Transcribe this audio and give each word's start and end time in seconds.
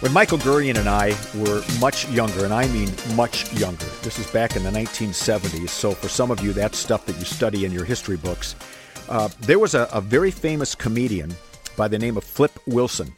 When 0.00 0.12
Michael 0.12 0.38
Gurian 0.38 0.78
and 0.78 0.88
I 0.88 1.08
were 1.34 1.60
much 1.80 2.08
younger, 2.10 2.44
and 2.44 2.54
I 2.54 2.68
mean 2.68 2.88
much 3.16 3.52
younger, 3.54 3.84
this 4.02 4.20
is 4.20 4.30
back 4.30 4.54
in 4.54 4.62
the 4.62 4.70
1970s, 4.70 5.70
so 5.70 5.90
for 5.90 6.08
some 6.08 6.30
of 6.30 6.40
you, 6.40 6.52
that's 6.52 6.78
stuff 6.78 7.04
that 7.06 7.18
you 7.18 7.24
study 7.24 7.64
in 7.64 7.72
your 7.72 7.84
history 7.84 8.16
books. 8.16 8.54
Uh, 9.08 9.28
there 9.40 9.58
was 9.58 9.74
a, 9.74 9.88
a, 9.92 10.00
very 10.00 10.30
famous 10.30 10.76
comedian 10.76 11.34
by 11.76 11.88
the 11.88 11.98
name 11.98 12.16
of 12.16 12.22
Flip 12.22 12.52
Wilson, 12.64 13.12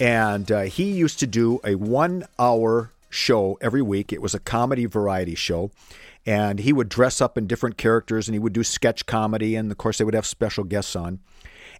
and 0.00 0.50
uh, 0.50 0.62
he 0.62 0.92
used 0.92 1.18
to 1.18 1.26
do 1.26 1.60
a 1.62 1.74
one 1.74 2.26
hour 2.38 2.90
show 3.10 3.58
every 3.60 3.82
week. 3.82 4.10
It 4.10 4.22
was 4.22 4.34
a 4.34 4.38
comedy 4.38 4.86
variety 4.86 5.34
show, 5.34 5.70
and 6.24 6.60
he 6.60 6.72
would 6.72 6.88
dress 6.88 7.20
up 7.20 7.36
in 7.36 7.46
different 7.46 7.76
characters 7.76 8.28
and 8.28 8.34
he 8.34 8.38
would 8.38 8.54
do 8.54 8.64
sketch 8.64 9.04
comedy, 9.04 9.56
and 9.56 9.70
of 9.70 9.76
course, 9.76 9.98
they 9.98 10.06
would 10.06 10.14
have 10.14 10.24
special 10.24 10.64
guests 10.64 10.96
on. 10.96 11.20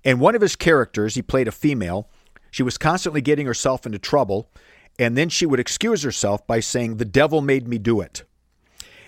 And 0.04 0.20
one 0.20 0.34
of 0.34 0.42
his 0.42 0.54
characters, 0.54 1.14
he 1.14 1.22
played 1.22 1.48
a 1.48 1.52
female 1.52 2.10
she 2.50 2.62
was 2.62 2.78
constantly 2.78 3.20
getting 3.20 3.46
herself 3.46 3.86
into 3.86 3.98
trouble, 3.98 4.50
and 4.98 5.16
then 5.16 5.28
she 5.28 5.46
would 5.46 5.60
excuse 5.60 6.02
herself 6.02 6.46
by 6.46 6.60
saying, 6.60 6.96
The 6.96 7.04
devil 7.04 7.40
made 7.40 7.68
me 7.68 7.78
do 7.78 8.00
it. 8.00 8.24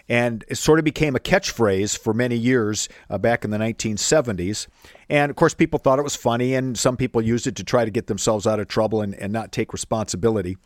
And 0.08 0.44
it 0.48 0.56
sort 0.56 0.80
of 0.80 0.84
became 0.84 1.14
a 1.14 1.20
catchphrase 1.20 1.96
for 1.96 2.12
many 2.12 2.34
years 2.34 2.88
uh, 3.08 3.16
back 3.16 3.44
in 3.44 3.50
the 3.50 3.58
1970s. 3.58 4.66
And 5.08 5.30
of 5.30 5.36
course, 5.36 5.54
people 5.54 5.78
thought 5.78 6.00
it 6.00 6.02
was 6.02 6.16
funny, 6.16 6.54
and 6.54 6.76
some 6.76 6.96
people 6.96 7.22
used 7.22 7.46
it 7.46 7.54
to 7.56 7.64
try 7.64 7.84
to 7.84 7.90
get 7.92 8.08
themselves 8.08 8.44
out 8.44 8.58
of 8.58 8.66
trouble 8.66 9.02
and, 9.02 9.14
and 9.14 9.32
not 9.32 9.52
take 9.52 9.72
responsibility. 9.72 10.56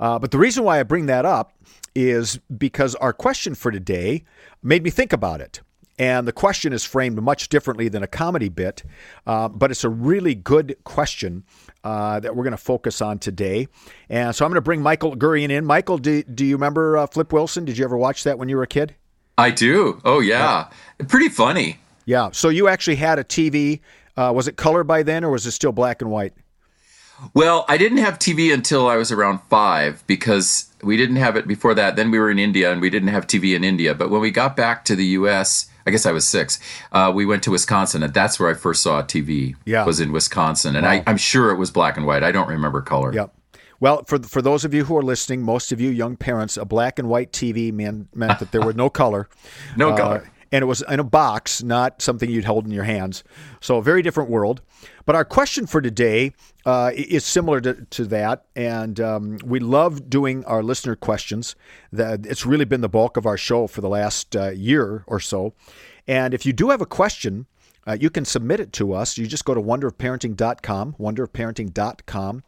Uh, 0.00 0.18
but 0.18 0.32
the 0.32 0.38
reason 0.38 0.64
why 0.64 0.80
I 0.80 0.82
bring 0.82 1.06
that 1.06 1.24
up 1.24 1.52
is 1.94 2.40
because 2.56 2.94
our 2.96 3.12
question 3.12 3.54
for 3.54 3.70
today 3.70 4.24
made 4.62 4.82
me 4.82 4.90
think 4.90 5.12
about 5.12 5.40
it. 5.40 5.60
And 6.00 6.26
the 6.26 6.32
question 6.32 6.72
is 6.72 6.82
framed 6.82 7.20
much 7.20 7.50
differently 7.50 7.90
than 7.90 8.02
a 8.02 8.06
comedy 8.06 8.48
bit, 8.48 8.82
uh, 9.26 9.48
but 9.48 9.70
it's 9.70 9.84
a 9.84 9.90
really 9.90 10.34
good 10.34 10.74
question 10.84 11.44
uh, 11.84 12.18
that 12.20 12.34
we're 12.34 12.42
going 12.42 12.52
to 12.52 12.56
focus 12.56 13.02
on 13.02 13.18
today. 13.18 13.68
And 14.08 14.34
so 14.34 14.46
I'm 14.46 14.50
going 14.50 14.56
to 14.56 14.62
bring 14.62 14.80
Michael 14.80 15.14
Gurian 15.14 15.50
in. 15.50 15.66
Michael, 15.66 15.98
do, 15.98 16.22
do 16.22 16.46
you 16.46 16.56
remember 16.56 16.96
uh, 16.96 17.06
Flip 17.06 17.30
Wilson? 17.34 17.66
Did 17.66 17.76
you 17.76 17.84
ever 17.84 17.98
watch 17.98 18.24
that 18.24 18.38
when 18.38 18.48
you 18.48 18.56
were 18.56 18.62
a 18.62 18.66
kid? 18.66 18.94
I 19.36 19.50
do. 19.50 20.00
Oh, 20.02 20.20
yeah. 20.20 20.68
yeah. 20.98 21.06
Pretty 21.06 21.28
funny. 21.28 21.80
Yeah. 22.06 22.30
So 22.32 22.48
you 22.48 22.66
actually 22.66 22.96
had 22.96 23.18
a 23.18 23.24
TV. 23.24 23.80
Uh, 24.16 24.32
was 24.34 24.48
it 24.48 24.56
color 24.56 24.82
by 24.84 25.02
then 25.02 25.22
or 25.22 25.30
was 25.30 25.44
it 25.44 25.50
still 25.50 25.72
black 25.72 26.00
and 26.00 26.10
white? 26.10 26.32
Well, 27.34 27.66
I 27.68 27.76
didn't 27.76 27.98
have 27.98 28.18
TV 28.18 28.54
until 28.54 28.88
I 28.88 28.96
was 28.96 29.12
around 29.12 29.40
five 29.50 30.02
because 30.06 30.69
we 30.82 30.96
didn't 30.96 31.16
have 31.16 31.36
it 31.36 31.46
before 31.46 31.74
that. 31.74 31.96
Then 31.96 32.10
we 32.10 32.18
were 32.18 32.30
in 32.30 32.38
India 32.38 32.72
and 32.72 32.80
we 32.80 32.90
didn't 32.90 33.08
have 33.08 33.26
TV 33.26 33.54
in 33.54 33.64
India. 33.64 33.94
But 33.94 34.10
when 34.10 34.20
we 34.20 34.30
got 34.30 34.56
back 34.56 34.84
to 34.86 34.96
the 34.96 35.04
U.S., 35.06 35.68
I 35.86 35.90
guess 35.90 36.06
I 36.06 36.12
was 36.12 36.28
six. 36.28 36.60
Uh, 36.92 37.10
we 37.14 37.24
went 37.24 37.42
to 37.44 37.50
Wisconsin, 37.50 38.02
and 38.02 38.12
that's 38.12 38.38
where 38.38 38.50
I 38.50 38.54
first 38.54 38.82
saw 38.82 39.02
TV. 39.02 39.56
Yeah, 39.64 39.84
was 39.84 40.00
in 40.00 40.12
Wisconsin, 40.12 40.76
and 40.76 40.84
wow. 40.84 40.92
I, 40.92 41.02
I'm 41.06 41.16
sure 41.16 41.50
it 41.50 41.56
was 41.56 41.70
black 41.70 41.96
and 41.96 42.06
white. 42.06 42.22
I 42.22 42.32
don't 42.32 42.48
remember 42.48 42.82
color. 42.82 43.12
Yep. 43.12 43.34
Well, 43.80 44.04
for 44.04 44.18
for 44.18 44.42
those 44.42 44.64
of 44.64 44.74
you 44.74 44.84
who 44.84 44.96
are 44.96 45.02
listening, 45.02 45.42
most 45.42 45.72
of 45.72 45.80
you 45.80 45.90
young 45.90 46.16
parents, 46.16 46.56
a 46.56 46.64
black 46.64 46.98
and 46.98 47.08
white 47.08 47.32
TV 47.32 47.72
meant 47.72 48.14
meant 48.14 48.38
that 48.38 48.52
there 48.52 48.60
was 48.60 48.76
no 48.76 48.90
color. 48.90 49.28
no 49.76 49.90
uh, 49.90 49.96
color. 49.96 50.30
And 50.52 50.62
it 50.62 50.66
was 50.66 50.82
in 50.82 50.98
a 50.98 51.04
box, 51.04 51.62
not 51.62 52.02
something 52.02 52.28
you'd 52.28 52.44
hold 52.44 52.64
in 52.64 52.72
your 52.72 52.84
hands. 52.84 53.22
So 53.60 53.76
a 53.76 53.82
very 53.82 54.02
different 54.02 54.30
world. 54.30 54.60
But 55.06 55.14
our 55.14 55.24
question 55.24 55.66
for 55.66 55.80
today 55.80 56.32
uh, 56.64 56.92
is 56.94 57.24
similar 57.24 57.60
to, 57.60 57.86
to 57.90 58.04
that, 58.06 58.44
and 58.54 59.00
um, 59.00 59.38
we 59.44 59.60
love 59.60 60.10
doing 60.10 60.44
our 60.44 60.62
listener 60.62 60.96
questions. 60.96 61.54
That 61.92 62.26
it's 62.26 62.46
really 62.46 62.64
been 62.64 62.80
the 62.80 62.88
bulk 62.88 63.16
of 63.16 63.26
our 63.26 63.36
show 63.36 63.66
for 63.66 63.80
the 63.80 63.88
last 63.88 64.36
uh, 64.36 64.50
year 64.50 65.04
or 65.06 65.20
so. 65.20 65.54
And 66.06 66.34
if 66.34 66.44
you 66.44 66.52
do 66.52 66.70
have 66.70 66.80
a 66.80 66.86
question, 66.86 67.46
uh, 67.86 67.96
you 67.98 68.10
can 68.10 68.24
submit 68.24 68.60
it 68.60 68.72
to 68.74 68.92
us. 68.92 69.16
You 69.16 69.26
just 69.26 69.44
go 69.44 69.54
to 69.54 69.60
wonderofparenting.com, 69.60 70.96
wonderofparenting.com, 70.98 72.42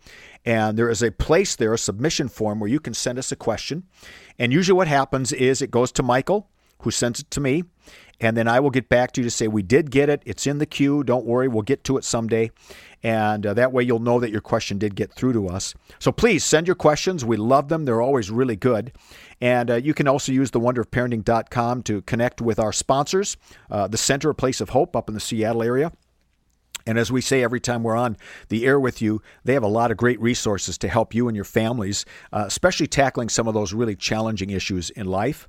and 0.44 0.78
there 0.78 0.90
is 0.90 1.02
a 1.02 1.10
place 1.10 1.56
there, 1.56 1.72
a 1.72 1.78
submission 1.78 2.28
form 2.28 2.60
where 2.60 2.70
you 2.70 2.80
can 2.80 2.94
send 2.94 3.18
us 3.18 3.32
a 3.32 3.36
question. 3.36 3.84
And 4.38 4.52
usually 4.52 4.76
what 4.76 4.88
happens 4.88 5.32
is 5.32 5.62
it 5.62 5.70
goes 5.70 5.90
to 5.92 6.02
Michael, 6.02 6.50
who 6.82 6.90
sends 6.90 7.20
it 7.20 7.30
to 7.30 7.40
me, 7.40 7.64
and 8.22 8.36
then 8.36 8.48
I 8.48 8.60
will 8.60 8.70
get 8.70 8.88
back 8.88 9.12
to 9.12 9.20
you 9.20 9.24
to 9.24 9.30
say, 9.30 9.48
We 9.48 9.62
did 9.62 9.90
get 9.90 10.08
it. 10.08 10.22
It's 10.24 10.46
in 10.46 10.58
the 10.58 10.66
queue. 10.66 11.02
Don't 11.02 11.26
worry. 11.26 11.48
We'll 11.48 11.62
get 11.62 11.84
to 11.84 11.98
it 11.98 12.04
someday. 12.04 12.50
And 13.02 13.44
uh, 13.44 13.54
that 13.54 13.72
way 13.72 13.82
you'll 13.82 13.98
know 13.98 14.20
that 14.20 14.30
your 14.30 14.40
question 14.40 14.78
did 14.78 14.94
get 14.94 15.12
through 15.12 15.32
to 15.32 15.48
us. 15.48 15.74
So 15.98 16.12
please 16.12 16.44
send 16.44 16.68
your 16.68 16.76
questions. 16.76 17.24
We 17.24 17.36
love 17.36 17.68
them, 17.68 17.84
they're 17.84 18.00
always 18.00 18.30
really 18.30 18.54
good. 18.54 18.92
And 19.40 19.72
uh, 19.72 19.74
you 19.74 19.92
can 19.92 20.06
also 20.06 20.30
use 20.30 20.52
the 20.52 20.60
wonderofparenting.com 20.60 21.82
to 21.82 22.02
connect 22.02 22.40
with 22.40 22.60
our 22.60 22.72
sponsors, 22.72 23.36
uh, 23.70 23.88
the 23.88 23.98
Center, 23.98 24.30
a 24.30 24.34
Place 24.36 24.60
of 24.60 24.68
Hope 24.68 24.94
up 24.94 25.08
in 25.08 25.14
the 25.14 25.20
Seattle 25.20 25.64
area. 25.64 25.90
And 26.86 26.98
as 26.98 27.12
we 27.12 27.20
say 27.20 27.42
every 27.42 27.60
time 27.60 27.82
we're 27.82 27.96
on 27.96 28.16
the 28.48 28.66
air 28.66 28.78
with 28.78 29.02
you, 29.02 29.22
they 29.44 29.54
have 29.54 29.62
a 29.62 29.68
lot 29.68 29.90
of 29.90 29.96
great 29.96 30.20
resources 30.20 30.78
to 30.78 30.88
help 30.88 31.14
you 31.14 31.28
and 31.28 31.36
your 31.36 31.44
families, 31.44 32.04
uh, 32.32 32.44
especially 32.46 32.86
tackling 32.86 33.28
some 33.28 33.48
of 33.48 33.54
those 33.54 33.72
really 33.72 33.96
challenging 33.96 34.50
issues 34.50 34.90
in 34.90 35.06
life. 35.06 35.48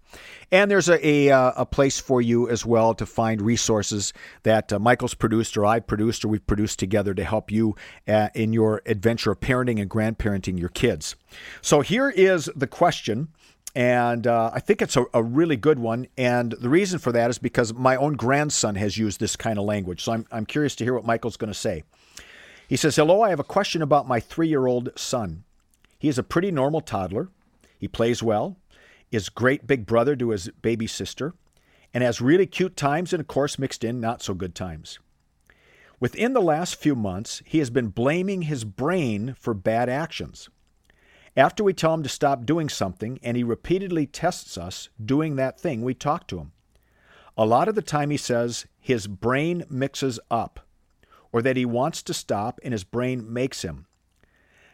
And 0.51 0.69
there's 0.69 0.89
a, 0.89 1.05
a, 1.05 1.31
uh, 1.31 1.53
a 1.57 1.65
place 1.65 1.99
for 1.99 2.21
you 2.21 2.49
as 2.49 2.65
well 2.65 2.93
to 2.95 3.05
find 3.05 3.41
resources 3.41 4.13
that 4.43 4.71
uh, 4.71 4.79
Michael's 4.79 5.15
produced 5.15 5.57
or 5.57 5.65
I've 5.65 5.87
produced 5.87 6.23
or 6.23 6.27
we've 6.27 6.45
produced 6.45 6.79
together 6.79 7.13
to 7.13 7.23
help 7.23 7.51
you 7.51 7.75
uh, 8.07 8.29
in 8.35 8.53
your 8.53 8.81
adventure 8.85 9.31
of 9.31 9.39
parenting 9.39 9.81
and 9.81 9.89
grandparenting 9.89 10.59
your 10.59 10.69
kids. 10.69 11.15
So 11.61 11.81
here 11.81 12.09
is 12.09 12.49
the 12.55 12.67
question 12.67 13.29
and 13.75 14.27
uh, 14.27 14.51
I 14.53 14.59
think 14.59 14.81
it's 14.81 14.95
a, 14.95 15.05
a, 15.13 15.23
really 15.23 15.55
good 15.55 15.79
one. 15.79 16.07
And 16.15 16.51
the 16.51 16.69
reason 16.69 16.99
for 16.99 17.11
that 17.11 17.29
is 17.29 17.39
because 17.39 17.73
my 17.73 17.95
own 17.95 18.13
grandson 18.13 18.75
has 18.75 18.97
used 18.97 19.19
this 19.19 19.35
kind 19.35 19.57
of 19.57 19.65
language. 19.65 20.03
So 20.03 20.11
I'm, 20.11 20.25
I'm 20.31 20.45
curious 20.45 20.75
to 20.75 20.83
hear 20.83 20.93
what 20.93 21.05
Michael's 21.05 21.37
going 21.37 21.51
to 21.51 21.59
say. 21.59 21.83
He 22.67 22.75
says, 22.77 22.95
Hello, 22.95 23.21
I 23.21 23.29
have 23.29 23.39
a 23.39 23.43
question 23.43 23.81
about 23.81 24.07
my 24.07 24.19
three 24.19 24.47
year 24.47 24.67
old 24.67 24.89
son. 24.95 25.43
He 25.97 26.07
is 26.07 26.19
a 26.19 26.23
pretty 26.23 26.51
normal 26.51 26.81
toddler. 26.81 27.29
He 27.79 27.87
plays 27.87 28.21
well, 28.21 28.57
is 29.11 29.29
great 29.29 29.65
big 29.65 29.85
brother 29.85 30.15
to 30.15 30.29
his 30.29 30.49
baby 30.61 30.87
sister, 30.87 31.33
and 31.93 32.03
has 32.03 32.21
really 32.21 32.45
cute 32.45 32.77
times 32.77 33.11
and, 33.13 33.21
of 33.21 33.27
course, 33.27 33.59
mixed 33.59 33.83
in 33.83 33.99
not 33.99 34.21
so 34.21 34.33
good 34.33 34.53
times. 34.55 34.99
Within 35.99 36.33
the 36.33 36.41
last 36.41 36.75
few 36.75 36.95
months, 36.95 37.41
he 37.45 37.59
has 37.59 37.69
been 37.69 37.87
blaming 37.87 38.43
his 38.43 38.65
brain 38.65 39.35
for 39.39 39.53
bad 39.53 39.89
actions. 39.89 40.49
After 41.35 41.63
we 41.63 41.73
tell 41.73 41.93
him 41.93 42.03
to 42.03 42.09
stop 42.09 42.45
doing 42.45 42.69
something 42.69 43.19
and 43.23 43.35
he 43.35 43.43
repeatedly 43.43 44.05
tests 44.05 44.57
us 44.57 44.89
doing 45.03 45.35
that 45.35 45.59
thing, 45.59 45.81
we 45.81 45.95
talk 45.95 46.27
to 46.27 46.37
him. 46.37 46.51
A 47.35 47.45
lot 47.45 47.67
of 47.67 47.73
the 47.73 47.81
time 47.81 48.11
he 48.11 48.17
says 48.17 48.67
his 48.79 49.07
brain 49.07 49.63
mixes 49.69 50.19
up 50.29 50.59
or 51.31 51.41
that 51.41 51.57
he 51.57 51.65
wants 51.65 52.03
to 52.03 52.13
stop 52.13 52.59
and 52.63 52.71
his 52.71 52.83
brain 52.83 53.31
makes 53.31 53.63
him. 53.63 53.87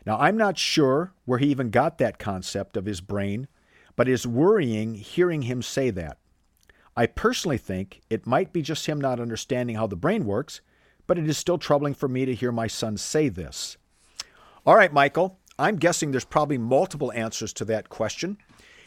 Now, 0.06 0.20
I'm 0.20 0.36
not 0.36 0.58
sure 0.58 1.14
where 1.26 1.40
he 1.40 1.48
even 1.48 1.70
got 1.70 1.98
that 1.98 2.20
concept 2.20 2.76
of 2.76 2.86
his 2.86 3.00
brain, 3.00 3.48
but 3.96 4.10
it 4.10 4.14
is 4.14 4.28
worrying 4.28 4.96
hearing 4.96 5.44
him 5.44 5.62
say 5.62 5.90
that. 5.92 6.18
I 6.98 7.06
personally 7.06 7.58
think 7.58 8.02
it 8.10 8.28
might 8.28 8.52
be 8.52 8.62
just 8.62 8.86
him 8.86 9.00
not 9.00 9.22
understanding 9.22 9.78
how 9.78 9.88
the 9.88 9.96
brain 9.96 10.26
works, 10.26 10.60
but 11.08 11.18
it 11.18 11.30
is 11.30 11.38
still 11.38 11.58
troubling 11.58 11.94
for 11.94 12.10
me 12.10 12.26
to 12.26 12.36
hear 12.36 12.52
my 12.52 12.68
son 12.68 12.98
say 12.98 13.30
this. 13.30 13.78
All 14.66 14.76
right, 14.76 14.92
Michael, 14.92 15.39
I'm 15.60 15.76
guessing 15.76 16.12
there's 16.12 16.26
probably 16.26 16.58
multiple 16.58 17.12
answers 17.12 17.52
to 17.54 17.66
that 17.66 17.90
question. 17.90 18.38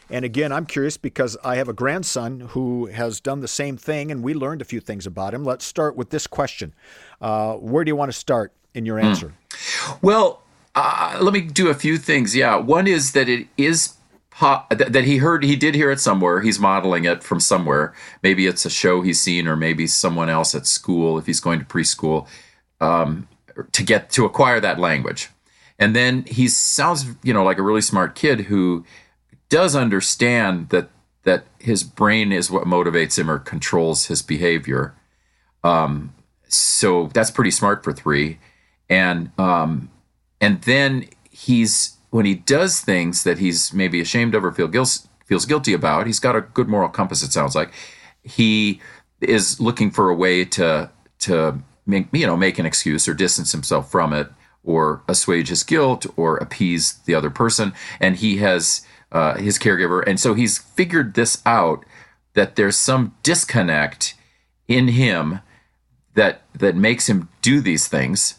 And 0.09 0.25
again, 0.25 0.51
I'm 0.51 0.65
curious 0.65 0.97
because 0.97 1.37
I 1.43 1.55
have 1.55 1.69
a 1.69 1.73
grandson 1.73 2.41
who 2.41 2.87
has 2.87 3.21
done 3.21 3.39
the 3.39 3.47
same 3.47 3.77
thing, 3.77 4.11
and 4.11 4.23
we 4.23 4.33
learned 4.33 4.61
a 4.61 4.65
few 4.65 4.79
things 4.79 5.05
about 5.05 5.33
him. 5.33 5.43
Let's 5.45 5.65
start 5.65 5.95
with 5.95 6.09
this 6.09 6.27
question 6.27 6.73
uh, 7.21 7.53
Where 7.53 7.83
do 7.83 7.89
you 7.89 7.95
want 7.95 8.11
to 8.11 8.17
start 8.17 8.51
in 8.73 8.85
your 8.85 8.99
hmm. 8.99 9.05
answer? 9.05 9.27
Mm. 9.49 9.99
Well, 10.01 10.41
uh, 10.75 11.19
let 11.21 11.33
me 11.33 11.41
do 11.41 11.69
a 11.69 11.75
few 11.75 11.97
things. 11.97 12.35
Yeah. 12.35 12.55
One 12.55 12.87
is 12.87 13.11
that 13.13 13.29
it 13.29 13.47
is 13.55 13.95
that 14.41 15.03
he 15.05 15.17
heard 15.17 15.43
he 15.43 15.55
did 15.55 15.75
hear 15.75 15.91
it 15.91 15.99
somewhere 15.99 16.41
he's 16.41 16.59
modeling 16.59 17.05
it 17.05 17.23
from 17.23 17.39
somewhere 17.39 17.93
maybe 18.23 18.47
it's 18.47 18.65
a 18.65 18.69
show 18.69 19.01
he's 19.01 19.21
seen 19.21 19.47
or 19.47 19.55
maybe 19.55 19.85
someone 19.85 20.27
else 20.27 20.55
at 20.55 20.65
school 20.65 21.19
if 21.19 21.27
he's 21.27 21.39
going 21.39 21.59
to 21.59 21.65
preschool 21.65 22.27
um, 22.81 23.27
to 23.71 23.83
get 23.83 24.09
to 24.09 24.25
acquire 24.25 24.59
that 24.59 24.79
language 24.79 25.29
and 25.83 25.93
then 25.93 26.23
he 26.23 26.47
sounds, 26.47 27.05
you 27.23 27.33
know, 27.33 27.43
like 27.43 27.57
a 27.57 27.61
really 27.61 27.81
smart 27.81 28.15
kid 28.15 28.39
who 28.39 28.85
does 29.49 29.75
understand 29.75 30.69
that 30.69 30.87
that 31.23 31.43
his 31.59 31.83
brain 31.83 32.31
is 32.31 32.49
what 32.49 32.63
motivates 32.63 33.19
him 33.19 33.29
or 33.29 33.37
controls 33.37 34.05
his 34.05 34.21
behavior. 34.21 34.95
Um, 35.61 36.15
so 36.47 37.07
that's 37.07 37.31
pretty 37.31 37.51
smart 37.51 37.83
for 37.83 37.91
three, 37.91 38.39
and 38.89 39.37
um, 39.37 39.91
and 40.39 40.61
then 40.61 41.09
he's 41.29 41.97
when 42.11 42.25
he 42.25 42.35
does 42.35 42.79
things 42.79 43.25
that 43.25 43.39
he's 43.39 43.73
maybe 43.73 43.99
ashamed 43.99 44.35
of 44.35 44.45
or 44.45 44.53
feel 44.53 44.69
guilt, 44.69 45.05
feels 45.25 45.45
guilty 45.45 45.73
about. 45.73 46.07
He's 46.07 46.21
got 46.21 46.37
a 46.37 46.41
good 46.41 46.69
moral 46.69 46.87
compass. 46.87 47.23
It 47.23 47.33
sounds 47.33 47.55
like 47.55 47.73
he 48.23 48.79
is 49.19 49.59
looking 49.59 49.91
for 49.91 50.09
a 50.09 50.15
way 50.15 50.45
to 50.45 50.89
to 51.19 51.59
make 51.85 52.07
you 52.13 52.25
know 52.25 52.37
make 52.37 52.57
an 52.57 52.65
excuse 52.65 53.05
or 53.05 53.13
distance 53.13 53.51
himself 53.51 53.91
from 53.91 54.13
it 54.13 54.29
or 54.63 55.03
assuage 55.07 55.49
his 55.49 55.63
guilt 55.63 56.05
or 56.15 56.37
appease 56.37 56.93
the 57.05 57.15
other 57.15 57.29
person. 57.29 57.73
And 57.99 58.15
he 58.15 58.37
has 58.37 58.85
uh, 59.11 59.35
his 59.35 59.59
caregiver. 59.59 60.03
And 60.05 60.19
so 60.19 60.33
he's 60.33 60.57
figured 60.57 61.13
this 61.13 61.41
out 61.45 61.85
that 62.33 62.55
there's 62.55 62.77
some 62.77 63.15
disconnect 63.23 64.15
in 64.67 64.89
him 64.89 65.39
that 66.15 66.41
that 66.53 66.75
makes 66.75 67.09
him 67.09 67.27
do 67.41 67.59
these 67.59 67.87
things 67.87 68.35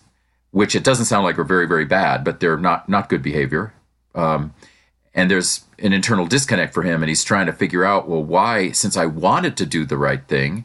which 0.52 0.76
it 0.76 0.84
doesn't 0.84 1.06
sound 1.06 1.24
like 1.24 1.36
are 1.38 1.44
very 1.44 1.66
very 1.66 1.84
bad 1.84 2.22
but 2.22 2.38
they're 2.40 2.56
not 2.56 2.88
not 2.88 3.08
good 3.08 3.22
behavior. 3.22 3.74
Um, 4.14 4.54
and 5.14 5.30
there's 5.30 5.64
an 5.78 5.92
internal 5.92 6.26
disconnect 6.26 6.74
for 6.74 6.82
him 6.82 7.02
and 7.02 7.08
he's 7.08 7.24
trying 7.24 7.46
to 7.46 7.52
figure 7.52 7.84
out 7.84 8.08
well 8.08 8.22
why 8.22 8.70
since 8.70 8.96
i 8.96 9.06
wanted 9.06 9.56
to 9.56 9.66
do 9.66 9.84
the 9.84 9.96
right 9.96 10.26
thing 10.28 10.64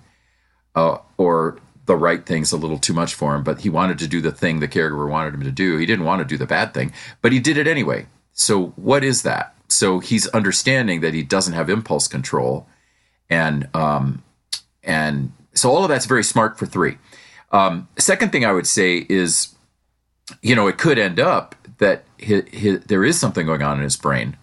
uh, 0.76 0.98
or 1.18 1.58
the 1.90 1.98
right 1.98 2.26
thing's 2.26 2.52
a 2.52 2.58
little 2.58 2.78
too 2.78 2.94
much 2.94 3.14
for 3.14 3.36
him 3.36 3.44
but 3.44 3.60
he 3.62 3.70
wanted 3.70 3.98
to 4.00 4.08
do 4.08 4.22
the 4.22 4.32
thing 4.32 4.60
the 4.60 4.68
caregiver 4.68 5.10
wanted 5.10 5.34
him 5.34 5.44
to 5.44 5.52
do. 5.52 5.78
He 5.78 5.86
didn't 5.86 6.06
want 6.06 6.20
to 6.20 6.26
do 6.26 6.38
the 6.38 6.46
bad 6.46 6.74
thing 6.74 6.94
but 7.22 7.32
he 7.32 7.40
did 7.40 7.58
it 7.58 7.68
anyway. 7.68 8.06
So 8.32 8.68
what 8.76 9.04
is 9.04 9.24
that? 9.24 9.56
So 9.68 10.00
he's 10.00 10.28
understanding 10.28 11.02
that 11.02 11.14
he 11.14 11.24
doesn't 11.24 11.54
have 11.54 11.70
impulse 11.70 12.08
control 12.08 12.68
and 13.30 13.68
um 13.76 14.24
and 14.84 15.34
so 15.54 15.70
all 15.70 15.84
of 15.84 15.90
that's 15.90 16.06
very 16.06 16.24
smart 16.24 16.58
for 16.58 16.66
three. 16.66 16.98
Um 17.52 17.88
second 17.98 18.32
thing 18.32 18.46
i 18.46 18.52
would 18.52 18.68
say 18.68 19.06
is 19.10 19.56
you 20.42 20.56
know 20.56 20.68
it 20.68 20.78
could 20.78 21.00
end 21.00 21.20
up 21.20 21.56
that 21.80 22.04
there 22.88 23.04
is 23.04 23.20
something 23.20 23.46
going 23.46 23.64
on 23.64 23.78
in 23.78 23.84
his 23.84 23.98
brain 23.98 24.38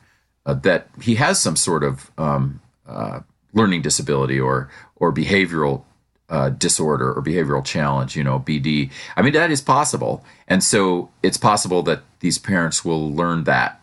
uh, 0.47 0.55
that 0.55 0.89
he 1.01 1.17
has 1.17 1.41
some 1.41 1.57
sort 1.57 1.85
of 1.85 2.11
um, 2.19 2.61
uh, 2.87 3.21
learning 3.53 3.83
disability 3.83 4.41
or 4.41 4.71
or 4.97 5.13
behavioral 5.13 5.85
uh, 6.29 6.51
disorder 6.51 7.13
or 7.13 7.23
behavioral 7.23 7.65
challenge, 7.65 8.17
you 8.17 8.25
know, 8.25 8.41
BD. 8.41 8.91
I 9.17 9.23
mean, 9.23 9.33
that 9.35 9.51
is 9.51 9.61
possible, 9.61 10.25
and 10.49 10.63
so 10.63 11.11
it's 11.23 11.37
possible 11.37 11.83
that 11.85 12.03
these 12.21 12.39
parents 12.39 12.85
will 12.85 13.13
learn 13.13 13.45
that. 13.45 13.81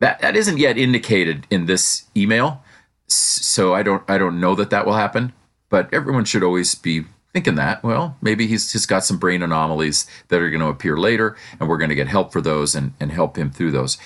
That 0.00 0.20
that 0.20 0.36
isn't 0.36 0.58
yet 0.58 0.78
indicated 0.78 1.46
in 1.50 1.66
this 1.66 2.04
email, 2.16 2.62
so 3.06 3.74
I 3.74 3.82
don't 3.82 4.08
I 4.08 4.18
don't 4.18 4.40
know 4.40 4.54
that 4.54 4.70
that 4.70 4.86
will 4.86 4.94
happen. 4.94 5.32
But 5.70 5.92
everyone 5.92 6.24
should 6.24 6.42
always 6.42 6.74
be 6.74 7.04
thinking 7.32 7.56
that 7.56 7.82
well 7.82 8.16
maybe 8.22 8.46
he's 8.46 8.72
just 8.72 8.88
got 8.88 9.04
some 9.04 9.18
brain 9.18 9.42
anomalies 9.42 10.06
that 10.28 10.40
are 10.40 10.50
going 10.50 10.60
to 10.60 10.68
appear 10.68 10.96
later 10.96 11.36
and 11.60 11.68
we're 11.68 11.78
going 11.78 11.90
to 11.90 11.94
get 11.94 12.08
help 12.08 12.32
for 12.32 12.40
those 12.40 12.74
and, 12.74 12.94
and 12.98 13.12
help 13.12 13.36
him 13.36 13.50
through 13.50 13.70
those 13.70 13.98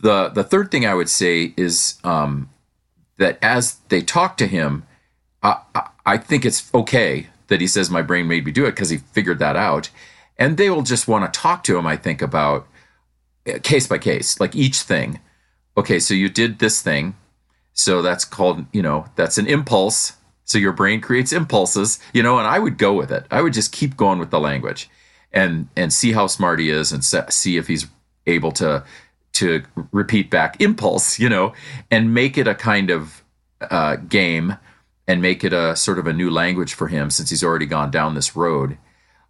the 0.00 0.28
the 0.30 0.42
third 0.42 0.70
thing 0.70 0.84
i 0.84 0.92
would 0.92 1.08
say 1.08 1.54
is 1.56 1.94
um, 2.04 2.50
that 3.18 3.38
as 3.40 3.76
they 3.88 4.02
talk 4.02 4.36
to 4.36 4.46
him 4.46 4.84
I, 5.42 5.58
I, 5.74 5.88
I 6.06 6.16
think 6.16 6.44
it's 6.44 6.72
okay 6.72 7.26
that 7.48 7.60
he 7.60 7.66
says 7.66 7.90
my 7.90 8.02
brain 8.02 8.26
made 8.28 8.46
me 8.46 8.52
do 8.52 8.64
it 8.64 8.72
because 8.72 8.90
he 8.90 8.98
figured 8.98 9.38
that 9.40 9.56
out. 9.56 9.90
And 10.38 10.56
they 10.56 10.70
will 10.70 10.82
just 10.82 11.08
want 11.08 11.32
to 11.32 11.40
talk 11.40 11.64
to 11.64 11.78
him 11.78 11.86
i 11.86 11.96
think 11.96 12.20
about 12.20 12.66
uh, 13.46 13.58
case 13.62 13.86
by 13.86 13.98
case 13.98 14.40
like 14.40 14.54
each 14.54 14.80
thing. 14.80 15.20
Okay 15.76 15.98
so 15.98 16.14
you 16.14 16.28
did 16.28 16.58
this 16.58 16.80
thing 16.80 17.14
so 17.76 18.00
that's 18.00 18.24
called 18.24 18.64
you 18.72 18.82
know 18.82 19.06
that's 19.16 19.38
an 19.38 19.46
impulse. 19.46 20.14
So 20.44 20.58
your 20.58 20.72
brain 20.72 21.00
creates 21.00 21.32
impulses, 21.32 21.98
you 22.12 22.22
know, 22.22 22.38
and 22.38 22.46
I 22.46 22.58
would 22.58 22.78
go 22.78 22.94
with 22.94 23.10
it. 23.10 23.26
I 23.32 23.42
would 23.42 23.52
just 23.52 23.72
keep 23.72 23.96
going 23.96 24.18
with 24.18 24.30
the 24.30 24.40
language 24.40 24.88
and 25.32 25.68
and 25.76 25.92
see 25.92 26.12
how 26.12 26.26
smart 26.26 26.58
he 26.58 26.70
is 26.70 26.92
and 26.92 27.04
see 27.04 27.56
if 27.56 27.68
he's 27.68 27.86
able 28.26 28.52
to 28.52 28.84
to 29.34 29.62
repeat 29.92 30.30
back 30.30 30.60
impulse, 30.60 31.18
you 31.18 31.28
know, 31.28 31.52
and 31.90 32.14
make 32.14 32.38
it 32.38 32.48
a 32.48 32.54
kind 32.54 32.90
of 32.90 33.22
uh, 33.60 33.96
game 33.96 34.56
and 35.08 35.22
make 35.22 35.44
it 35.44 35.52
a 35.52 35.76
sort 35.76 35.98
of 35.98 36.06
a 36.06 36.12
new 36.12 36.30
language 36.30 36.74
for 36.74 36.88
him 36.88 37.10
since 37.10 37.30
he's 37.30 37.44
already 37.44 37.66
gone 37.66 37.90
down 37.90 38.14
this 38.14 38.34
road 38.34 38.76